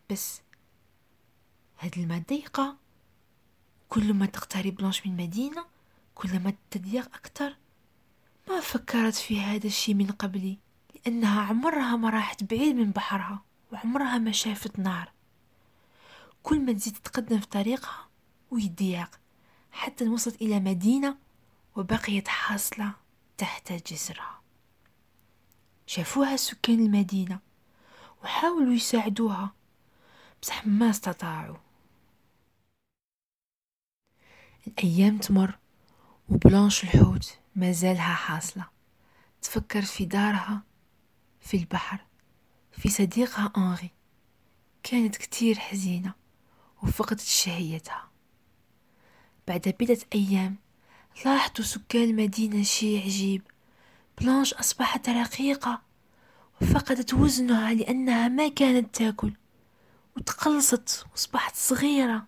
بس 0.09 0.41
هاد 1.79 1.97
الماء 1.97 2.23
ضيقة 2.29 2.77
كل 3.89 4.13
ما 4.13 4.25
تقترب 4.25 4.75
بلانش 4.75 5.07
من 5.07 5.17
مدينة 5.17 5.65
كل 6.15 6.39
ما 6.39 6.53
تضيق 6.71 7.15
أكتر. 7.15 7.55
ما 8.49 8.59
فكرت 8.59 9.15
في 9.15 9.41
هذا 9.41 9.67
الشيء 9.67 9.95
من 9.95 10.07
قبل 10.11 10.57
لأنها 10.95 11.41
عمرها 11.41 11.95
ما 11.95 12.09
راحت 12.09 12.43
بعيد 12.43 12.75
من 12.75 12.91
بحرها 12.91 13.43
وعمرها 13.71 14.17
ما 14.17 14.31
شافت 14.31 14.79
نار 14.79 15.11
كل 16.43 16.59
ما 16.59 16.73
تزيد 16.73 16.93
تتقدم 16.93 17.39
في 17.39 17.47
طريقها 17.47 18.07
ويضيق. 18.51 19.19
حتى 19.73 20.09
وصلت 20.09 20.41
إلى 20.41 20.59
مدينة 20.59 21.17
وبقيت 21.75 22.27
حاصلة 22.27 22.93
تحت 23.37 23.73
جسرها 23.73 24.41
شافوها 25.87 26.35
سكان 26.35 26.79
المدينة 26.79 27.39
وحاولوا 28.23 28.73
يساعدوها 28.73 29.53
بصح 30.41 30.67
ما 30.67 30.89
استطاعوا. 30.89 31.57
الأيام 34.67 35.17
تمر 35.17 35.57
وبلانش 36.29 36.83
الحوت 36.83 37.37
ما 37.55 37.71
زالها 37.71 38.13
حاصلة. 38.13 38.69
تفكر 39.41 39.81
في 39.81 40.05
دارها 40.05 40.61
في 41.41 41.57
البحر 41.57 42.05
في 42.71 42.89
صديقها 42.89 43.53
أنغي. 43.57 43.89
كانت 44.83 45.15
كتير 45.15 45.59
حزينة 45.59 46.13
وفقدت 46.83 47.21
شهيتها. 47.21 48.12
بعد 49.47 49.75
بضعة 49.79 49.97
أيام 50.15 50.55
لاحظوا 51.25 51.65
سكان 51.65 52.03
المدينة 52.03 52.63
شيء 52.63 53.03
عجيب. 53.05 53.41
بلانش 54.21 54.53
أصبحت 54.53 55.09
رقيقة 55.09 55.81
وفقدت 56.61 57.13
وزنها 57.13 57.73
لأنها 57.73 58.27
ما 58.27 58.47
كانت 58.47 58.95
تأكل. 58.95 59.33
وتقلصت 60.17 61.05
وأصبحت 61.11 61.55
صغيرة 61.55 62.27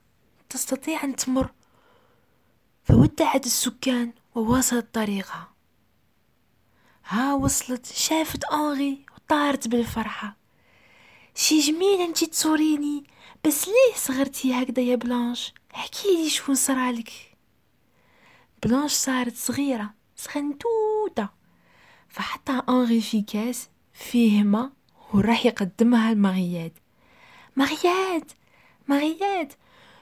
تستطيع 0.49 1.04
أن 1.04 1.15
تمر. 1.15 1.51
فودعت 2.84 3.45
السكان 3.45 4.13
وواصلت 4.36 4.88
طريقها. 4.93 5.49
ها 7.08 7.34
وصلت 7.34 7.86
شافت 7.86 8.43
أنغي 8.43 9.06
وطارت 9.15 9.67
بالفرحة. 9.67 10.38
شي 11.36 11.60
جميل 11.60 12.01
انتي 12.01 12.25
تصوريني 12.25 13.04
بس 13.45 13.67
ليه 13.67 13.95
صغرتي 13.95 14.54
هكذا 14.54 14.84
يا 14.84 14.95
بلانش؟ 14.95 15.54
احكيلي 15.76 16.30
شكون 16.30 16.56
صرالك 16.56 17.12
بلانش 18.64 18.92
صارت 18.92 19.36
صغيرة 19.36 19.94
سخنتوتة. 20.16 21.30
فحطها 22.10 22.64
أنغي 22.70 23.02
في 23.02 23.22
كاس 23.22 23.70
فيه 23.94 24.44
ما 24.44 24.72
وراح 25.14 25.46
يقدمها 25.46 26.14
لمغياد 26.14 26.72
مغياد 27.56 28.32
مغياد 28.88 29.54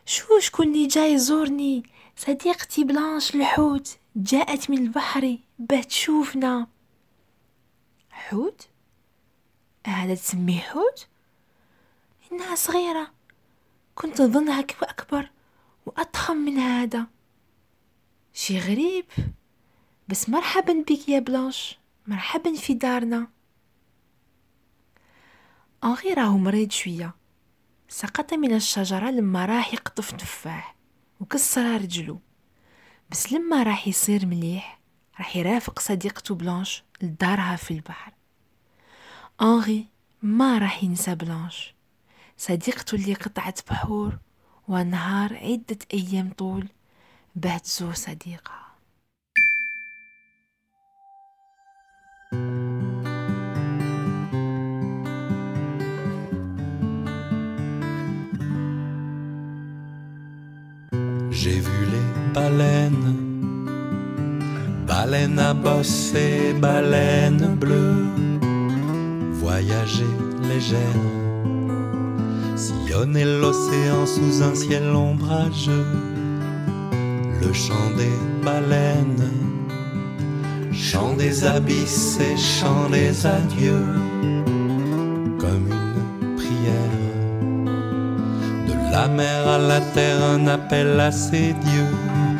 شو 0.05 0.39
شكون 0.39 0.67
اللي 0.67 0.87
جاي 0.87 1.11
يزورني؟ 1.13 1.83
صديقتي 2.17 2.83
بلانش 2.83 3.35
الحوت 3.35 3.97
جاءت 4.15 4.69
من 4.69 4.77
البحر 4.77 5.37
باه 5.59 5.81
تشوفنا. 5.81 6.67
حوت؟ 8.11 8.67
هذا 9.87 10.15
تسميه 10.15 10.59
حوت؟ 10.59 11.07
إنها 12.31 12.55
صغيرة. 12.55 13.11
كنت 13.95 14.19
أظنها 14.21 14.61
كب- 14.61 14.83
أكبر. 14.83 15.29
وأضخم 15.85 16.37
من 16.37 16.57
هذا. 16.57 17.07
شي 18.33 18.59
غريب. 18.59 19.05
بس 20.07 20.29
مرحبا 20.29 20.73
بك 20.73 21.09
يا 21.09 21.19
بلانش. 21.19 21.77
مرحبا 22.07 22.55
في 22.55 22.73
دارنا. 22.73 23.27
أنغي 25.83 26.13
راهو 26.13 26.37
مريض 26.37 26.71
شوية. 26.71 27.15
سقط 27.89 28.33
من 28.33 28.55
الشجرة 28.55 29.09
لما 29.09 29.45
راح 29.45 29.73
يقطف 29.73 30.11
تفاح 30.11 30.75
وكسر 31.19 31.81
رجلو 31.81 32.19
بس 33.09 33.33
لما 33.33 33.63
راح 33.63 33.87
يصير 33.87 34.25
مليح 34.25 34.79
راح 35.17 35.35
يرافق 35.35 35.79
صديقته 35.79 36.35
بلانش 36.35 36.83
لدارها 37.01 37.55
في 37.55 37.71
البحر. 37.71 38.13
أنغي 39.41 39.87
ما 40.21 40.57
راح 40.57 40.83
ينسى 40.83 41.15
بلانش. 41.15 41.73
صديقته 42.37 42.95
اللي 42.95 43.13
قطعت 43.13 43.69
بحور 43.69 44.17
ونهار 44.68 45.36
عدة 45.36 45.78
أيام 45.94 46.30
طول 46.38 46.66
باه 47.36 47.58
تزور 47.58 47.94
صديقها 47.94 48.68
J'ai 61.30 61.60
vu 61.60 61.80
les 61.94 62.32
baleines, 62.34 63.14
baleines 64.86 65.38
à 65.38 65.54
bosse 65.54 66.12
et 66.14 66.52
baleines 66.52 67.54
bleues, 67.54 68.06
voyager 69.32 70.14
légères, 70.48 71.06
sillonner 72.55 73.25
l'océan 73.25 74.05
sous 74.05 74.43
un 74.43 74.55
ciel 74.55 74.89
ombrageux, 74.95 75.85
le 77.41 77.53
chant 77.53 77.89
des 77.97 78.45
baleines, 78.45 79.31
chant 80.71 81.13
des 81.15 81.45
abysses 81.45 82.19
et 82.19 82.37
chant 82.37 82.89
des 82.89 83.25
adieux, 83.25 83.85
comme 85.39 85.67
une 85.67 86.35
prière. 86.35 87.63
De 88.67 88.91
la 88.91 89.07
mer 89.07 89.47
à 89.47 89.57
la 89.57 89.81
terre, 89.81 90.23
un 90.23 90.47
appel 90.47 90.99
à 90.99 91.11
ses 91.11 91.53
dieux. 91.53 92.32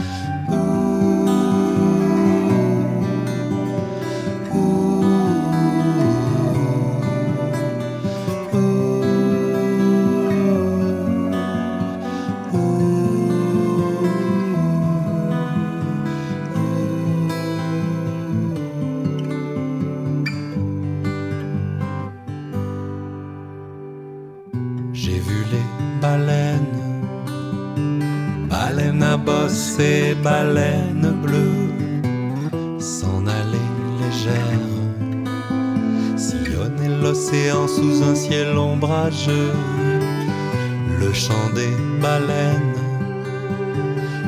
Le 41.00 41.14
chant 41.14 41.50
des 41.56 41.72
baleines, 42.02 42.76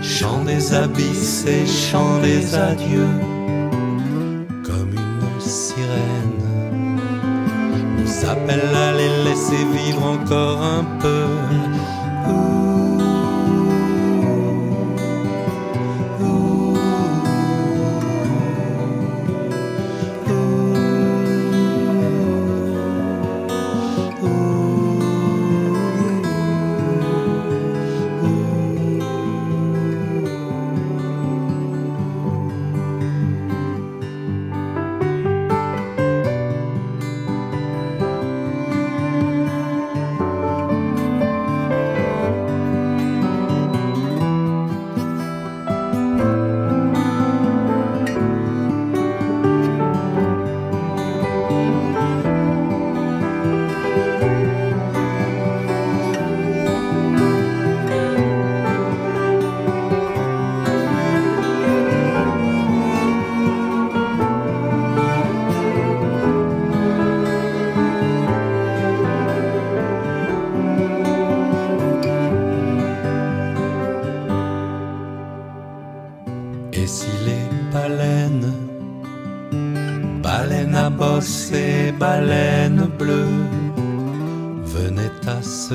chant 0.02 0.44
des 0.46 0.74
abysses 0.74 1.46
et 1.46 1.66
chant 1.66 2.20
des 2.22 2.56
adieux, 2.56 3.20
comme 4.64 4.92
une 4.94 5.42
sirène 5.42 7.00
nous 7.98 8.30
appelle 8.30 8.74
à 8.74 8.94
les 8.94 9.24
laisser 9.26 9.64
vivre 9.74 10.04
encore 10.06 10.62
un 10.62 10.86
peu. 11.02 11.75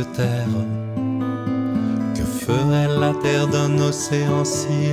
Taire, 0.04 0.46
que 2.14 2.22
ferait 2.22 2.98
la 2.98 3.12
terre 3.22 3.46
d'un 3.48 3.78
océan 3.78 4.44
silencieux 4.44 4.89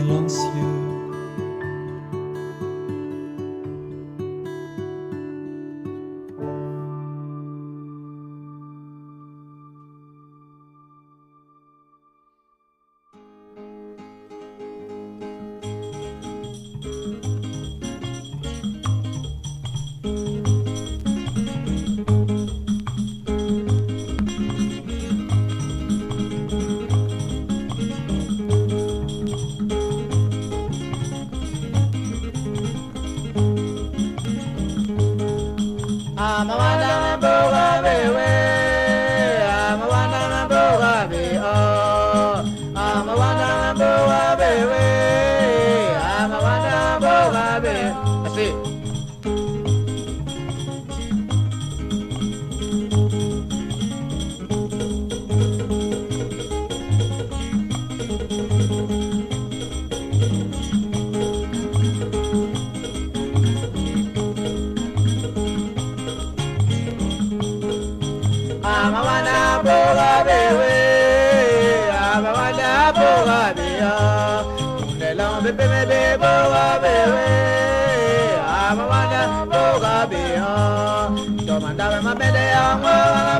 sabe. 47.58 47.94
Así. 48.26 48.77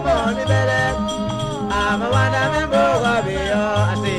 Mwana 0.04 0.26
boni 0.26 0.44
bele 0.50 0.82
Amawana 1.80 2.42
me 2.52 2.62
boga 2.72 3.14
beya 3.26 3.64
Ase 3.94 4.16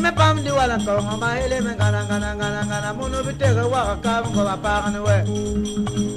me 0.00 0.10
pam 0.16 0.36
di 0.42 0.50
wala 0.50 0.78
ko 0.80 0.96
ma 1.20 1.34
hele 1.36 1.60
me 1.60 1.72
gana 1.76 2.00
gana 2.08 2.30
gana 2.40 2.62
gana 2.70 2.90
munu 2.96 3.20
bitega 3.26 3.64
wa 3.68 3.96
ka 4.00 4.22
ko 4.24 4.40
ba 4.48 4.56
pa 4.56 4.72
kan 4.84 4.96
we 5.06 5.16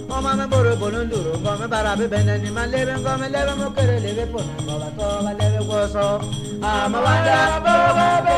o 0.08 0.22
ma 0.24 0.32
me 0.40 0.46
boro 0.48 0.72
bolo 0.82 1.04
nduro 1.04 1.34
ko 1.44 1.52
me 1.60 1.68
bara 1.68 1.92
be 2.00 2.08
bene 2.08 2.38
ni 2.44 2.50
ma 2.50 2.64
lebe 2.66 2.96
ko 3.04 3.12
me 3.20 3.28
lebe 3.34 3.54
mo 3.60 3.68
kere 3.76 4.00
lebe 4.06 4.24
po 4.32 4.40
na 4.48 4.56
ko 4.66 4.74
ba 4.82 4.90
ko 4.98 5.06
ba 5.26 5.32
lebe 5.40 5.60
ko 5.68 5.78
so 5.94 6.06
ba 6.64 6.72
be 6.72 6.84
ama 6.88 7.00
wanda 7.06 7.38
bo 7.66 7.76
ba 7.98 8.10
be 8.26 8.38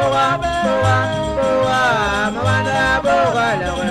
boa, 0.00 0.38
boa, 0.38 0.96
boa, 1.36 2.30
mawada 2.32 3.00
boa, 3.04 3.46
lawa. 3.60 3.89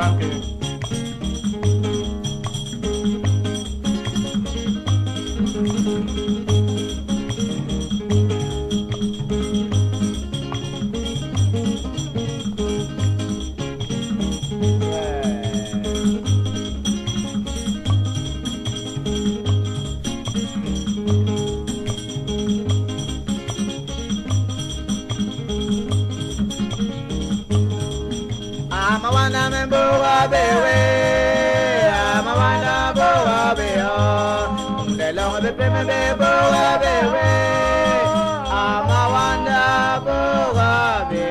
Nacional 0.00 0.39
manke 28.90 29.06
Amawana 29.06 29.50
me 29.50 29.66
boga 29.66 30.28
bewe 30.32 30.78
Amawana 32.14 32.92
boga 32.94 33.54
beya 33.58 33.92
De 34.96 35.12
long 35.12 35.42
be 35.42 35.52
pe 35.52 35.66
me 35.70 35.82
be 35.84 36.00
boga 36.20 36.78
bewe 36.82 37.28
Amawana 38.50 40.00
boga 40.06 41.08
be 41.10 41.26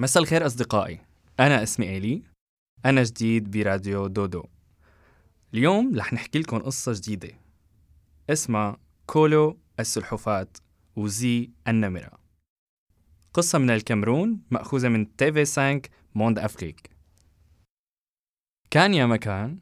مساء 0.00 0.22
الخير 0.22 0.46
أصدقائي 0.46 1.00
أنا 1.40 1.62
اسمي 1.62 1.88
إيلي 1.88 2.22
من 2.86 3.02
جديد 3.02 3.50
براديو 3.50 4.06
دودو 4.06 4.44
اليوم 5.54 5.98
رح 5.98 6.12
نحكي 6.12 6.38
لكم 6.38 6.58
قصة 6.58 6.92
جديدة 6.92 7.47
اسمها 8.30 8.76
كولو 9.06 9.58
السلحفاة 9.80 10.48
وزي 10.96 11.50
النمرة. 11.68 12.18
قصة 13.34 13.58
من 13.58 13.70
الكاميرون 13.70 14.40
مأخوذة 14.50 14.88
من 14.88 15.16
TV5 15.16 15.44
Monde 15.44 16.38
Afrique. 16.38 16.90
كان 18.70 18.94
يا 18.94 19.06
مكان 19.06 19.58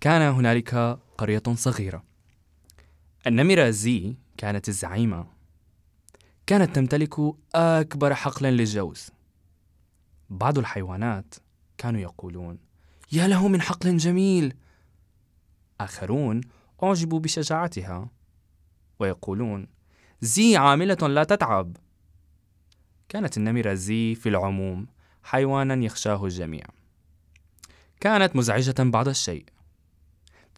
كان 0.00 0.22
هنالك 0.22 0.74
قرية 1.18 1.42
صغيرة. 1.54 2.04
النمرة 3.26 3.70
زي 3.70 4.16
كانت 4.36 4.68
الزعيمة. 4.68 5.26
كانت 6.46 6.76
تمتلك 6.76 7.14
أكبر 7.54 8.14
حقل 8.14 8.46
للجوز. 8.46 9.10
بعض 10.30 10.58
الحيوانات 10.58 11.34
كانوا 11.78 12.00
يقولون 12.00 12.58
يا 13.12 13.28
له 13.28 13.48
من 13.48 13.62
حقل 13.62 13.96
جميل. 13.96 14.54
آخرون 15.80 16.40
أعجبوا 16.86 17.20
بشجاعتها. 17.20 18.08
ويقولون 18.98 19.66
زي 20.20 20.56
عاملة 20.56 21.08
لا 21.08 21.24
تتعب. 21.24 21.76
كانت 23.08 23.36
النمرة 23.36 23.74
زي 23.74 24.14
في 24.14 24.28
العموم 24.28 24.86
حيوانا 25.22 25.84
يخشاه 25.84 26.24
الجميع. 26.24 26.66
كانت 28.00 28.36
مزعجة 28.36 28.74
بعض 28.78 29.08
الشيء. 29.08 29.44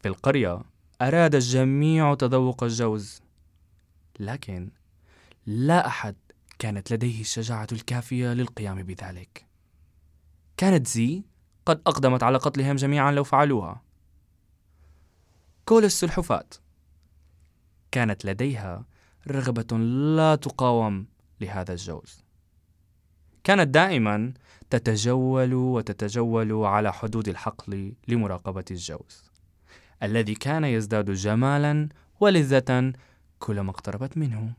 في 0.03 0.09
القرية 0.09 0.63
أراد 1.03 1.35
الجميع 1.35 2.15
تذوق 2.15 2.65
الجوز 2.65 3.21
لكن 4.21 4.71
لا 5.47 5.87
أحد 5.87 6.17
كانت 6.59 6.93
لديه 6.93 7.21
الشجاعة 7.21 7.67
الكافية 7.73 8.33
للقيام 8.33 8.83
بذلك. 8.83 9.47
كانت 10.57 10.87
زي 10.87 11.23
قد 11.67 11.81
أقدمت 11.87 12.23
على 12.23 12.39
قتلهم 12.39 12.77
جميعا 12.77 13.13
لو 13.13 13.25
فعلوها. 13.25 13.83
كل 15.69 15.85
السلحفاة. 15.85 16.49
كانت 17.91 18.25
لديها 18.25 18.85
رغبة 19.29 19.79
لا 20.17 20.35
تقاوم 20.35 21.07
لهذا 21.41 21.73
الجوز. 21.73 22.25
كانت 23.45 23.69
دائما 23.69 24.33
تتجول 24.71 25.55
وتتجول 25.55 26.53
على 26.53 26.93
حدود 26.93 27.29
الحقل 27.29 27.93
لمراقبة 28.09 28.65
الجوز 28.71 29.31
الذي 30.03 30.35
كان 30.35 30.65
يزداد 30.65 31.11
جمالا 31.11 31.89
ولذة 32.21 32.93
كلما 33.39 33.71
اقتربت 33.71 34.19
منه. 34.19 34.53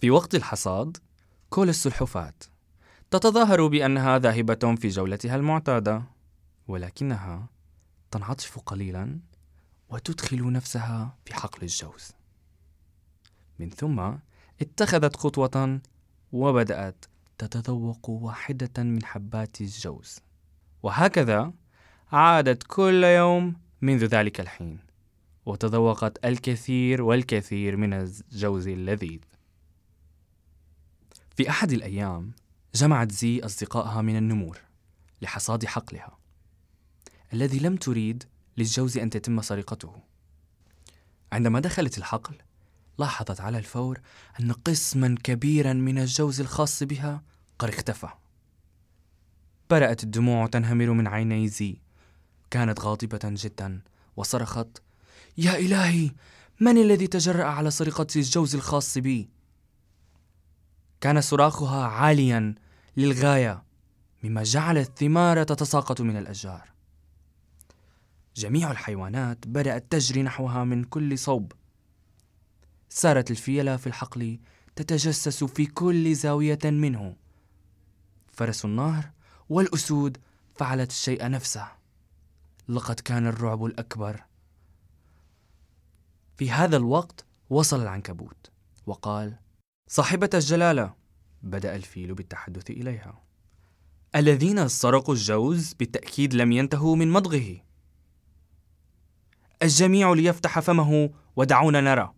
في 0.00 0.10
وقت 0.10 0.34
الحصاد 0.34 0.96
كل 1.50 1.68
السلحفاة 1.68 2.34
تتظاهر 3.10 3.66
بأنها 3.66 4.18
ذاهبة 4.18 4.74
في 4.74 4.88
جولتها 4.88 5.36
المعتادة 5.36 6.02
ولكنها 6.68 7.53
تنعطف 8.14 8.58
قليلا 8.58 9.20
وتدخل 9.88 10.52
نفسها 10.52 11.18
في 11.24 11.34
حقل 11.34 11.62
الجوز. 11.62 12.12
من 13.58 13.70
ثم 13.70 14.12
اتخذت 14.60 15.16
خطوة 15.16 15.80
وبدأت 16.32 17.04
تتذوق 17.38 18.10
واحدة 18.10 18.82
من 18.82 19.04
حبات 19.04 19.60
الجوز. 19.60 20.18
وهكذا 20.82 21.52
عادت 22.12 22.62
كل 22.66 23.04
يوم 23.04 23.56
منذ 23.82 24.04
ذلك 24.04 24.40
الحين 24.40 24.78
وتذوقت 25.46 26.24
الكثير 26.24 27.02
والكثير 27.02 27.76
من 27.76 27.92
الجوز 27.92 28.68
اللذيذ. 28.68 29.20
في 31.36 31.50
أحد 31.50 31.72
الأيام 31.72 32.32
جمعت 32.74 33.12
زي 33.12 33.40
أصدقائها 33.40 34.02
من 34.02 34.16
النمور 34.16 34.58
لحصاد 35.22 35.64
حقلها. 35.64 36.23
الذي 37.34 37.58
لم 37.58 37.76
تريد 37.76 38.24
للجوز 38.56 38.98
أن 38.98 39.10
تتم 39.10 39.42
سرقته. 39.42 39.92
عندما 41.32 41.60
دخلت 41.60 41.98
الحقل 41.98 42.34
لاحظت 42.98 43.40
على 43.40 43.58
الفور 43.58 44.00
أن 44.40 44.52
قسما 44.52 45.16
كبيرا 45.24 45.72
من 45.72 45.98
الجوز 45.98 46.40
الخاص 46.40 46.82
بها 46.82 47.22
قد 47.58 47.68
اختفى. 47.68 48.08
بدأت 49.70 50.04
الدموع 50.04 50.46
تنهمر 50.46 50.90
من 50.90 51.06
عيني 51.06 51.48
زي. 51.48 51.76
كانت 52.50 52.80
غاضبة 52.80 53.20
جدا 53.24 53.80
وصرخت 54.16 54.82
يا 55.38 55.58
إلهي 55.58 56.10
من 56.60 56.78
الذي 56.78 57.06
تجرأ 57.06 57.44
على 57.44 57.70
سرقة 57.70 58.06
الجوز 58.16 58.54
الخاص 58.54 58.98
بي؟ 58.98 59.30
كان 61.00 61.20
صراخها 61.20 61.86
عاليا 61.86 62.54
للغاية 62.96 63.62
مما 64.22 64.42
جعل 64.42 64.78
الثمار 64.78 65.42
تتساقط 65.42 66.00
من 66.00 66.16
الأشجار. 66.16 66.73
جميع 68.36 68.70
الحيوانات 68.70 69.46
بدأت 69.46 69.92
تجري 69.92 70.22
نحوها 70.22 70.64
من 70.64 70.84
كل 70.84 71.18
صوب. 71.18 71.52
سارت 72.88 73.30
الفيلة 73.30 73.76
في 73.76 73.86
الحقل 73.86 74.38
تتجسس 74.76 75.44
في 75.44 75.66
كل 75.66 76.14
زاوية 76.14 76.58
منه. 76.64 77.16
فرس 78.32 78.64
النهر 78.64 79.10
والأسود 79.48 80.18
فعلت 80.54 80.90
الشيء 80.90 81.28
نفسه. 81.28 81.68
لقد 82.68 83.00
كان 83.00 83.26
الرعب 83.26 83.64
الأكبر. 83.64 84.24
في 86.36 86.50
هذا 86.50 86.76
الوقت 86.76 87.24
وصل 87.50 87.82
العنكبوت 87.82 88.50
وقال 88.86 89.36
صاحبة 89.88 90.30
الجلالة. 90.34 90.94
بدأ 91.42 91.76
الفيل 91.76 92.14
بالتحدث 92.14 92.70
إليها. 92.70 93.22
الذين 94.16 94.68
سرقوا 94.68 95.14
الجوز 95.14 95.72
بالتأكيد 95.72 96.34
لم 96.34 96.52
ينتهوا 96.52 96.96
من 96.96 97.10
مضغه. 97.10 97.60
الجميع 99.64 100.12
ليفتح 100.12 100.60
فمه 100.60 101.10
ودعونا 101.36 101.80
نرى. 101.80 102.12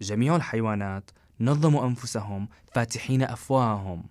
جميع 0.00 0.36
الحيوانات 0.36 1.10
نظموا 1.40 1.86
أنفسهم 1.86 2.48
فاتحين 2.72 3.22
أفواههم. 3.22 4.04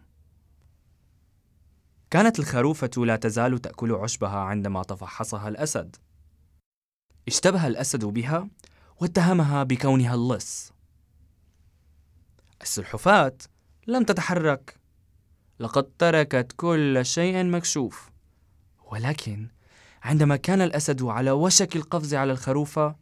كانت 2.12 2.40
الخروفة 2.40 2.90
لا 2.98 3.16
تزال 3.16 3.60
تأكل 3.60 3.92
عشبها 3.92 4.40
عندما 4.40 4.84
تفحصها 4.84 5.50
الأسد. 5.50 5.96
اشتبه 7.28 7.68
الأسد 7.68 8.06
بها 8.06 8.48
واتهمها 9.02 9.64
بكونها 9.64 10.14
اللص. 10.14 10.72
السلحفاة 12.62 13.38
لم 13.88 14.04
تتحرك. 14.04 14.80
لقد 15.60 15.84
تركت 15.84 16.54
كل 16.58 17.06
شيء 17.06 17.44
مكشوف. 17.44 18.12
ولكن 18.92 19.48
عندما 20.04 20.36
كان 20.36 20.62
الأسد 20.62 21.04
على 21.04 21.32
وشك 21.32 21.76
القفز 21.76 22.14
على 22.14 22.32
الخروفة 22.32 22.96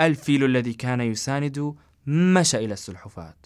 الفيل 0.00 0.44
الذي 0.44 0.72
كان 0.72 1.00
يساند 1.00 1.74
مشى 2.06 2.56
إلى 2.56 2.72
السلحفاة. 2.72 3.36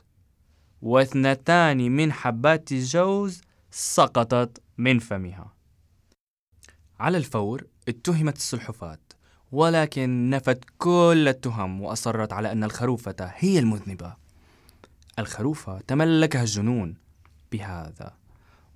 واثنتان 0.82 1.96
من 1.96 2.12
حبات 2.12 2.72
الجوز 2.72 3.40
سقطت 3.70 4.62
من 4.78 4.98
فمها. 4.98 5.54
على 7.00 7.18
الفور 7.18 7.66
اتهمت 7.88 8.36
السلحفاة 8.36 8.98
ولكن 9.52 10.30
نفت 10.30 10.64
كل 10.78 11.24
التهم 11.28 11.82
وأصرت 11.82 12.32
على 12.32 12.52
أن 12.52 12.64
الخروفة 12.64 13.16
هي 13.20 13.58
المذنبة. 13.58 14.16
الخروفة 15.18 15.80
تملكها 15.80 16.42
الجنون 16.42 16.96
بهذا 17.52 18.16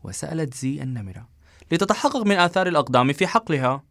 وسألت 0.05 0.55
زي 0.55 0.83
النمرة 0.83 1.32
لتتحقق 1.73 2.27
من 2.27 2.37
آثار 2.37 2.67
الأقدام 2.67 3.13
في 3.13 3.27
حقلها. 3.27 3.83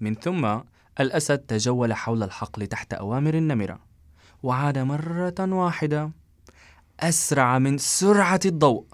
من 0.00 0.14
ثم 0.14 0.58
الأسد 1.00 1.38
تجول 1.38 1.94
حول 1.94 2.22
الحقل 2.22 2.66
تحت 2.66 2.94
أوامر 2.94 3.34
النمرة 3.34 3.80
وعاد 4.42 4.78
مرة 4.78 5.34
واحدة 5.40 6.10
أسرع 7.00 7.58
من 7.58 7.78
سرعة 7.78 8.40
الضوء. 8.46 8.86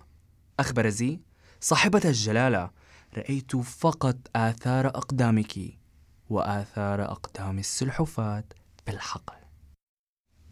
أخبر 0.61 0.89
زي 0.89 1.21
صاحبة 1.61 2.01
الجلالة 2.05 2.71
رأيت 3.17 3.57
فقط 3.57 4.17
آثار 4.37 4.87
أقدامك 4.87 5.59
وآثار 6.31 7.03
أقدام 7.03 7.59
السلحفاة 7.59 8.45
في 8.87 8.93
الحقل. 8.93 9.37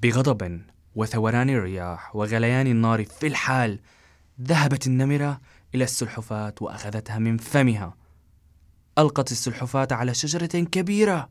بغضب 0.03 0.63
وثوران 0.95 1.51
الرياح 1.51 2.17
وغليان 2.17 2.67
النار 2.67 3.05
في 3.05 3.27
الحال 3.27 3.81
ذهبت 4.43 4.87
النمرة 4.87 5.41
إلى 5.77 5.85
السلحفاة 5.85 6.55
وأخذتها 6.61 7.19
من 7.19 7.37
فمها. 7.37 7.95
ألقت 8.99 9.33
السلحفاة 9.33 9.89
على 9.91 10.15
شجرة 10.15 10.65
كبيرة. 10.65 11.29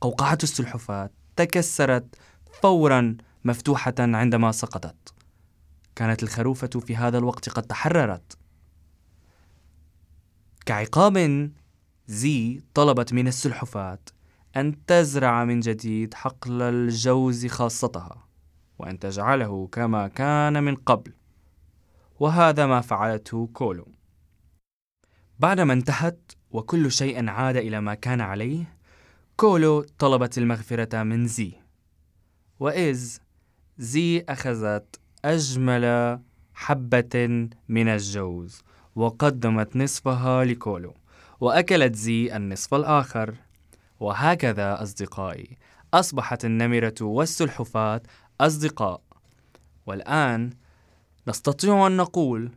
قوقعة 0.00 0.38
السلحفاة 0.42 1.10
تكسرت 1.36 2.16
فورا 2.62 3.16
مفتوحة 3.44 3.94
عندما 3.98 4.52
سقطت. 4.52 5.14
كانت 5.96 6.22
الخروفة 6.22 6.66
في 6.66 6.96
هذا 6.96 7.18
الوقت 7.18 7.48
قد 7.48 7.62
تحررت. 7.62 8.38
كعقاب 10.66 11.50
زي 12.06 12.62
طلبت 12.74 13.12
من 13.12 13.28
السلحفاة 13.28 13.98
أن 14.56 14.86
تزرع 14.86 15.44
من 15.44 15.60
جديد 15.60 16.14
حقل 16.14 16.62
الجوز 16.62 17.46
خاصتها 17.46 18.26
وأن 18.78 18.98
تجعله 18.98 19.68
كما 19.72 20.08
كان 20.08 20.64
من 20.64 20.74
قبل. 20.74 21.12
وهذا 22.22 22.66
ما 22.66 22.80
فعلته 22.80 23.48
كولو 23.52 23.88
بعدما 25.38 25.72
انتهت 25.72 26.32
وكل 26.50 26.92
شيء 26.92 27.28
عاد 27.28 27.56
إلى 27.56 27.80
ما 27.80 27.94
كان 27.94 28.20
عليه 28.20 28.78
كولو 29.36 29.82
طلبت 29.98 30.38
المغفرة 30.38 31.02
من 31.02 31.26
زي. 31.26 31.52
وإذ 32.60 33.18
زي 33.78 34.24
أخذت 34.28 35.00
أجمل 35.24 36.18
حبة 36.54 37.48
من 37.68 37.88
الجوز 37.88 38.62
وقدمت 38.96 39.76
نصفها 39.76 40.44
لكولو 40.44 40.94
وأكلت 41.40 41.94
زي 41.94 42.36
النصف 42.36 42.74
الآخر. 42.74 43.34
وهكذا 44.00 44.82
أصدقائي 44.82 45.58
أصبحت 45.94 46.44
النمرة 46.44 46.94
والسلحفاة 47.00 48.02
أصدقاء. 48.40 49.02
والآن 49.86 50.50
نستطيع 51.28 51.86
أن 51.86 51.96
نقول 51.96 52.52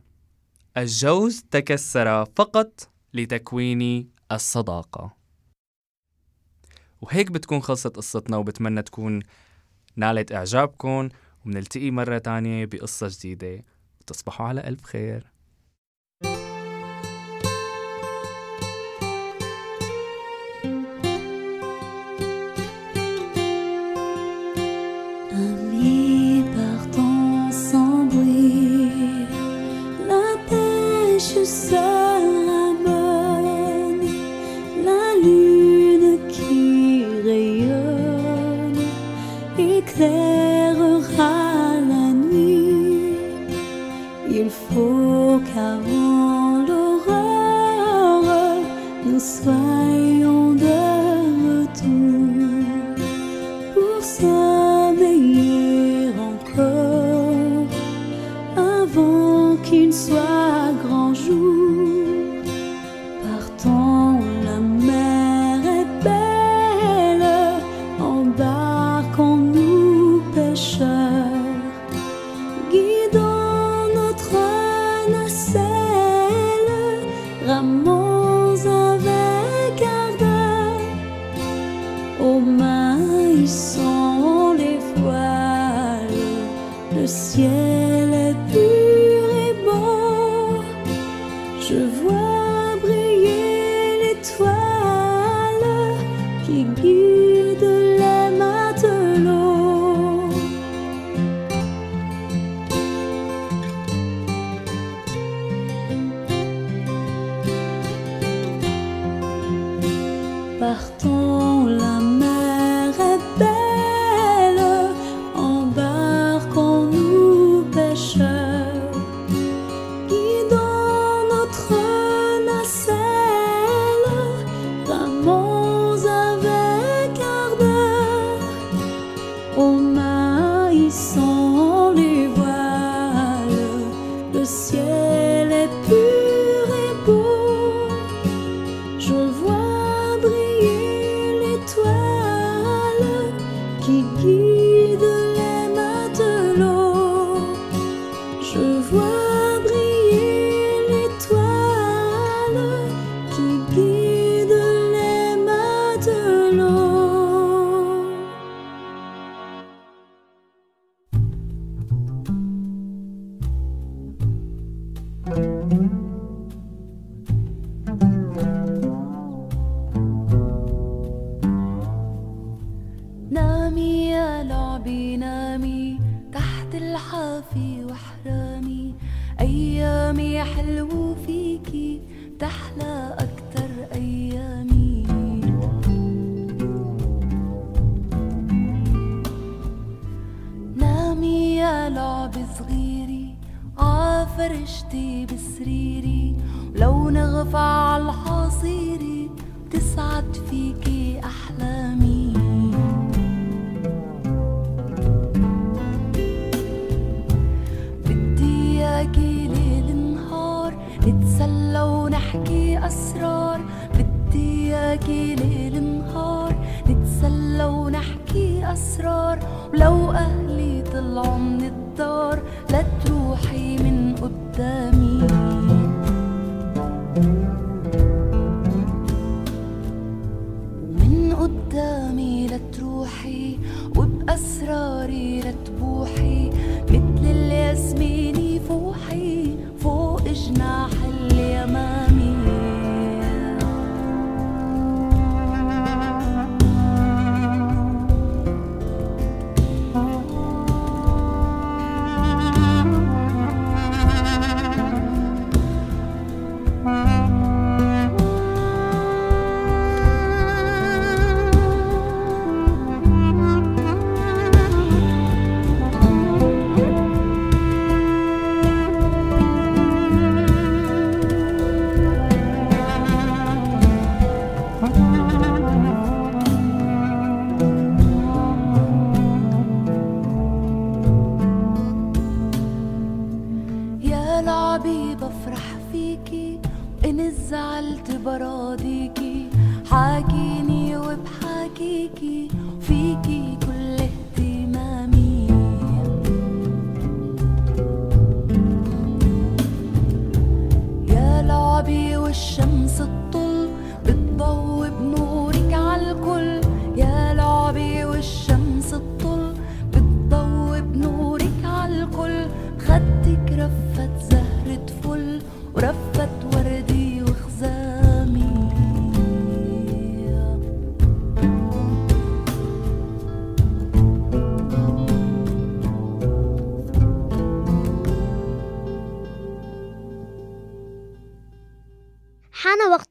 الجوز 0.76 1.44
تكسر 1.50 2.24
فقط 2.24 2.88
لتكوين 3.14 4.10
الصداقة. 4.32 5.16
وهيك 7.00 7.30
بتكون 7.30 7.60
خلصت 7.60 7.96
قصتنا 7.96 8.36
وبتمنى 8.36 8.82
تكون 8.82 9.22
نالت 9.96 10.32
إعجابكم 10.32 11.08
وبنلتقي 11.44 11.90
مرة 11.90 12.18
تانية 12.18 12.64
بقصة 12.64 13.08
جديدة. 13.10 13.64
وتصبحوا 14.00 14.46
على 14.46 14.68
ألف 14.68 14.82
خير. 14.82 15.35
qu'il 59.68 59.92
soit 59.92 60.35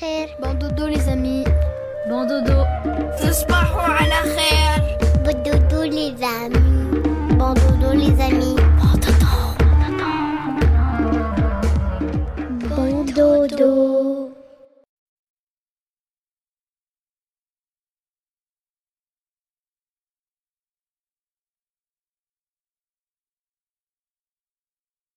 خير 0.00 0.28
باي 0.40 0.47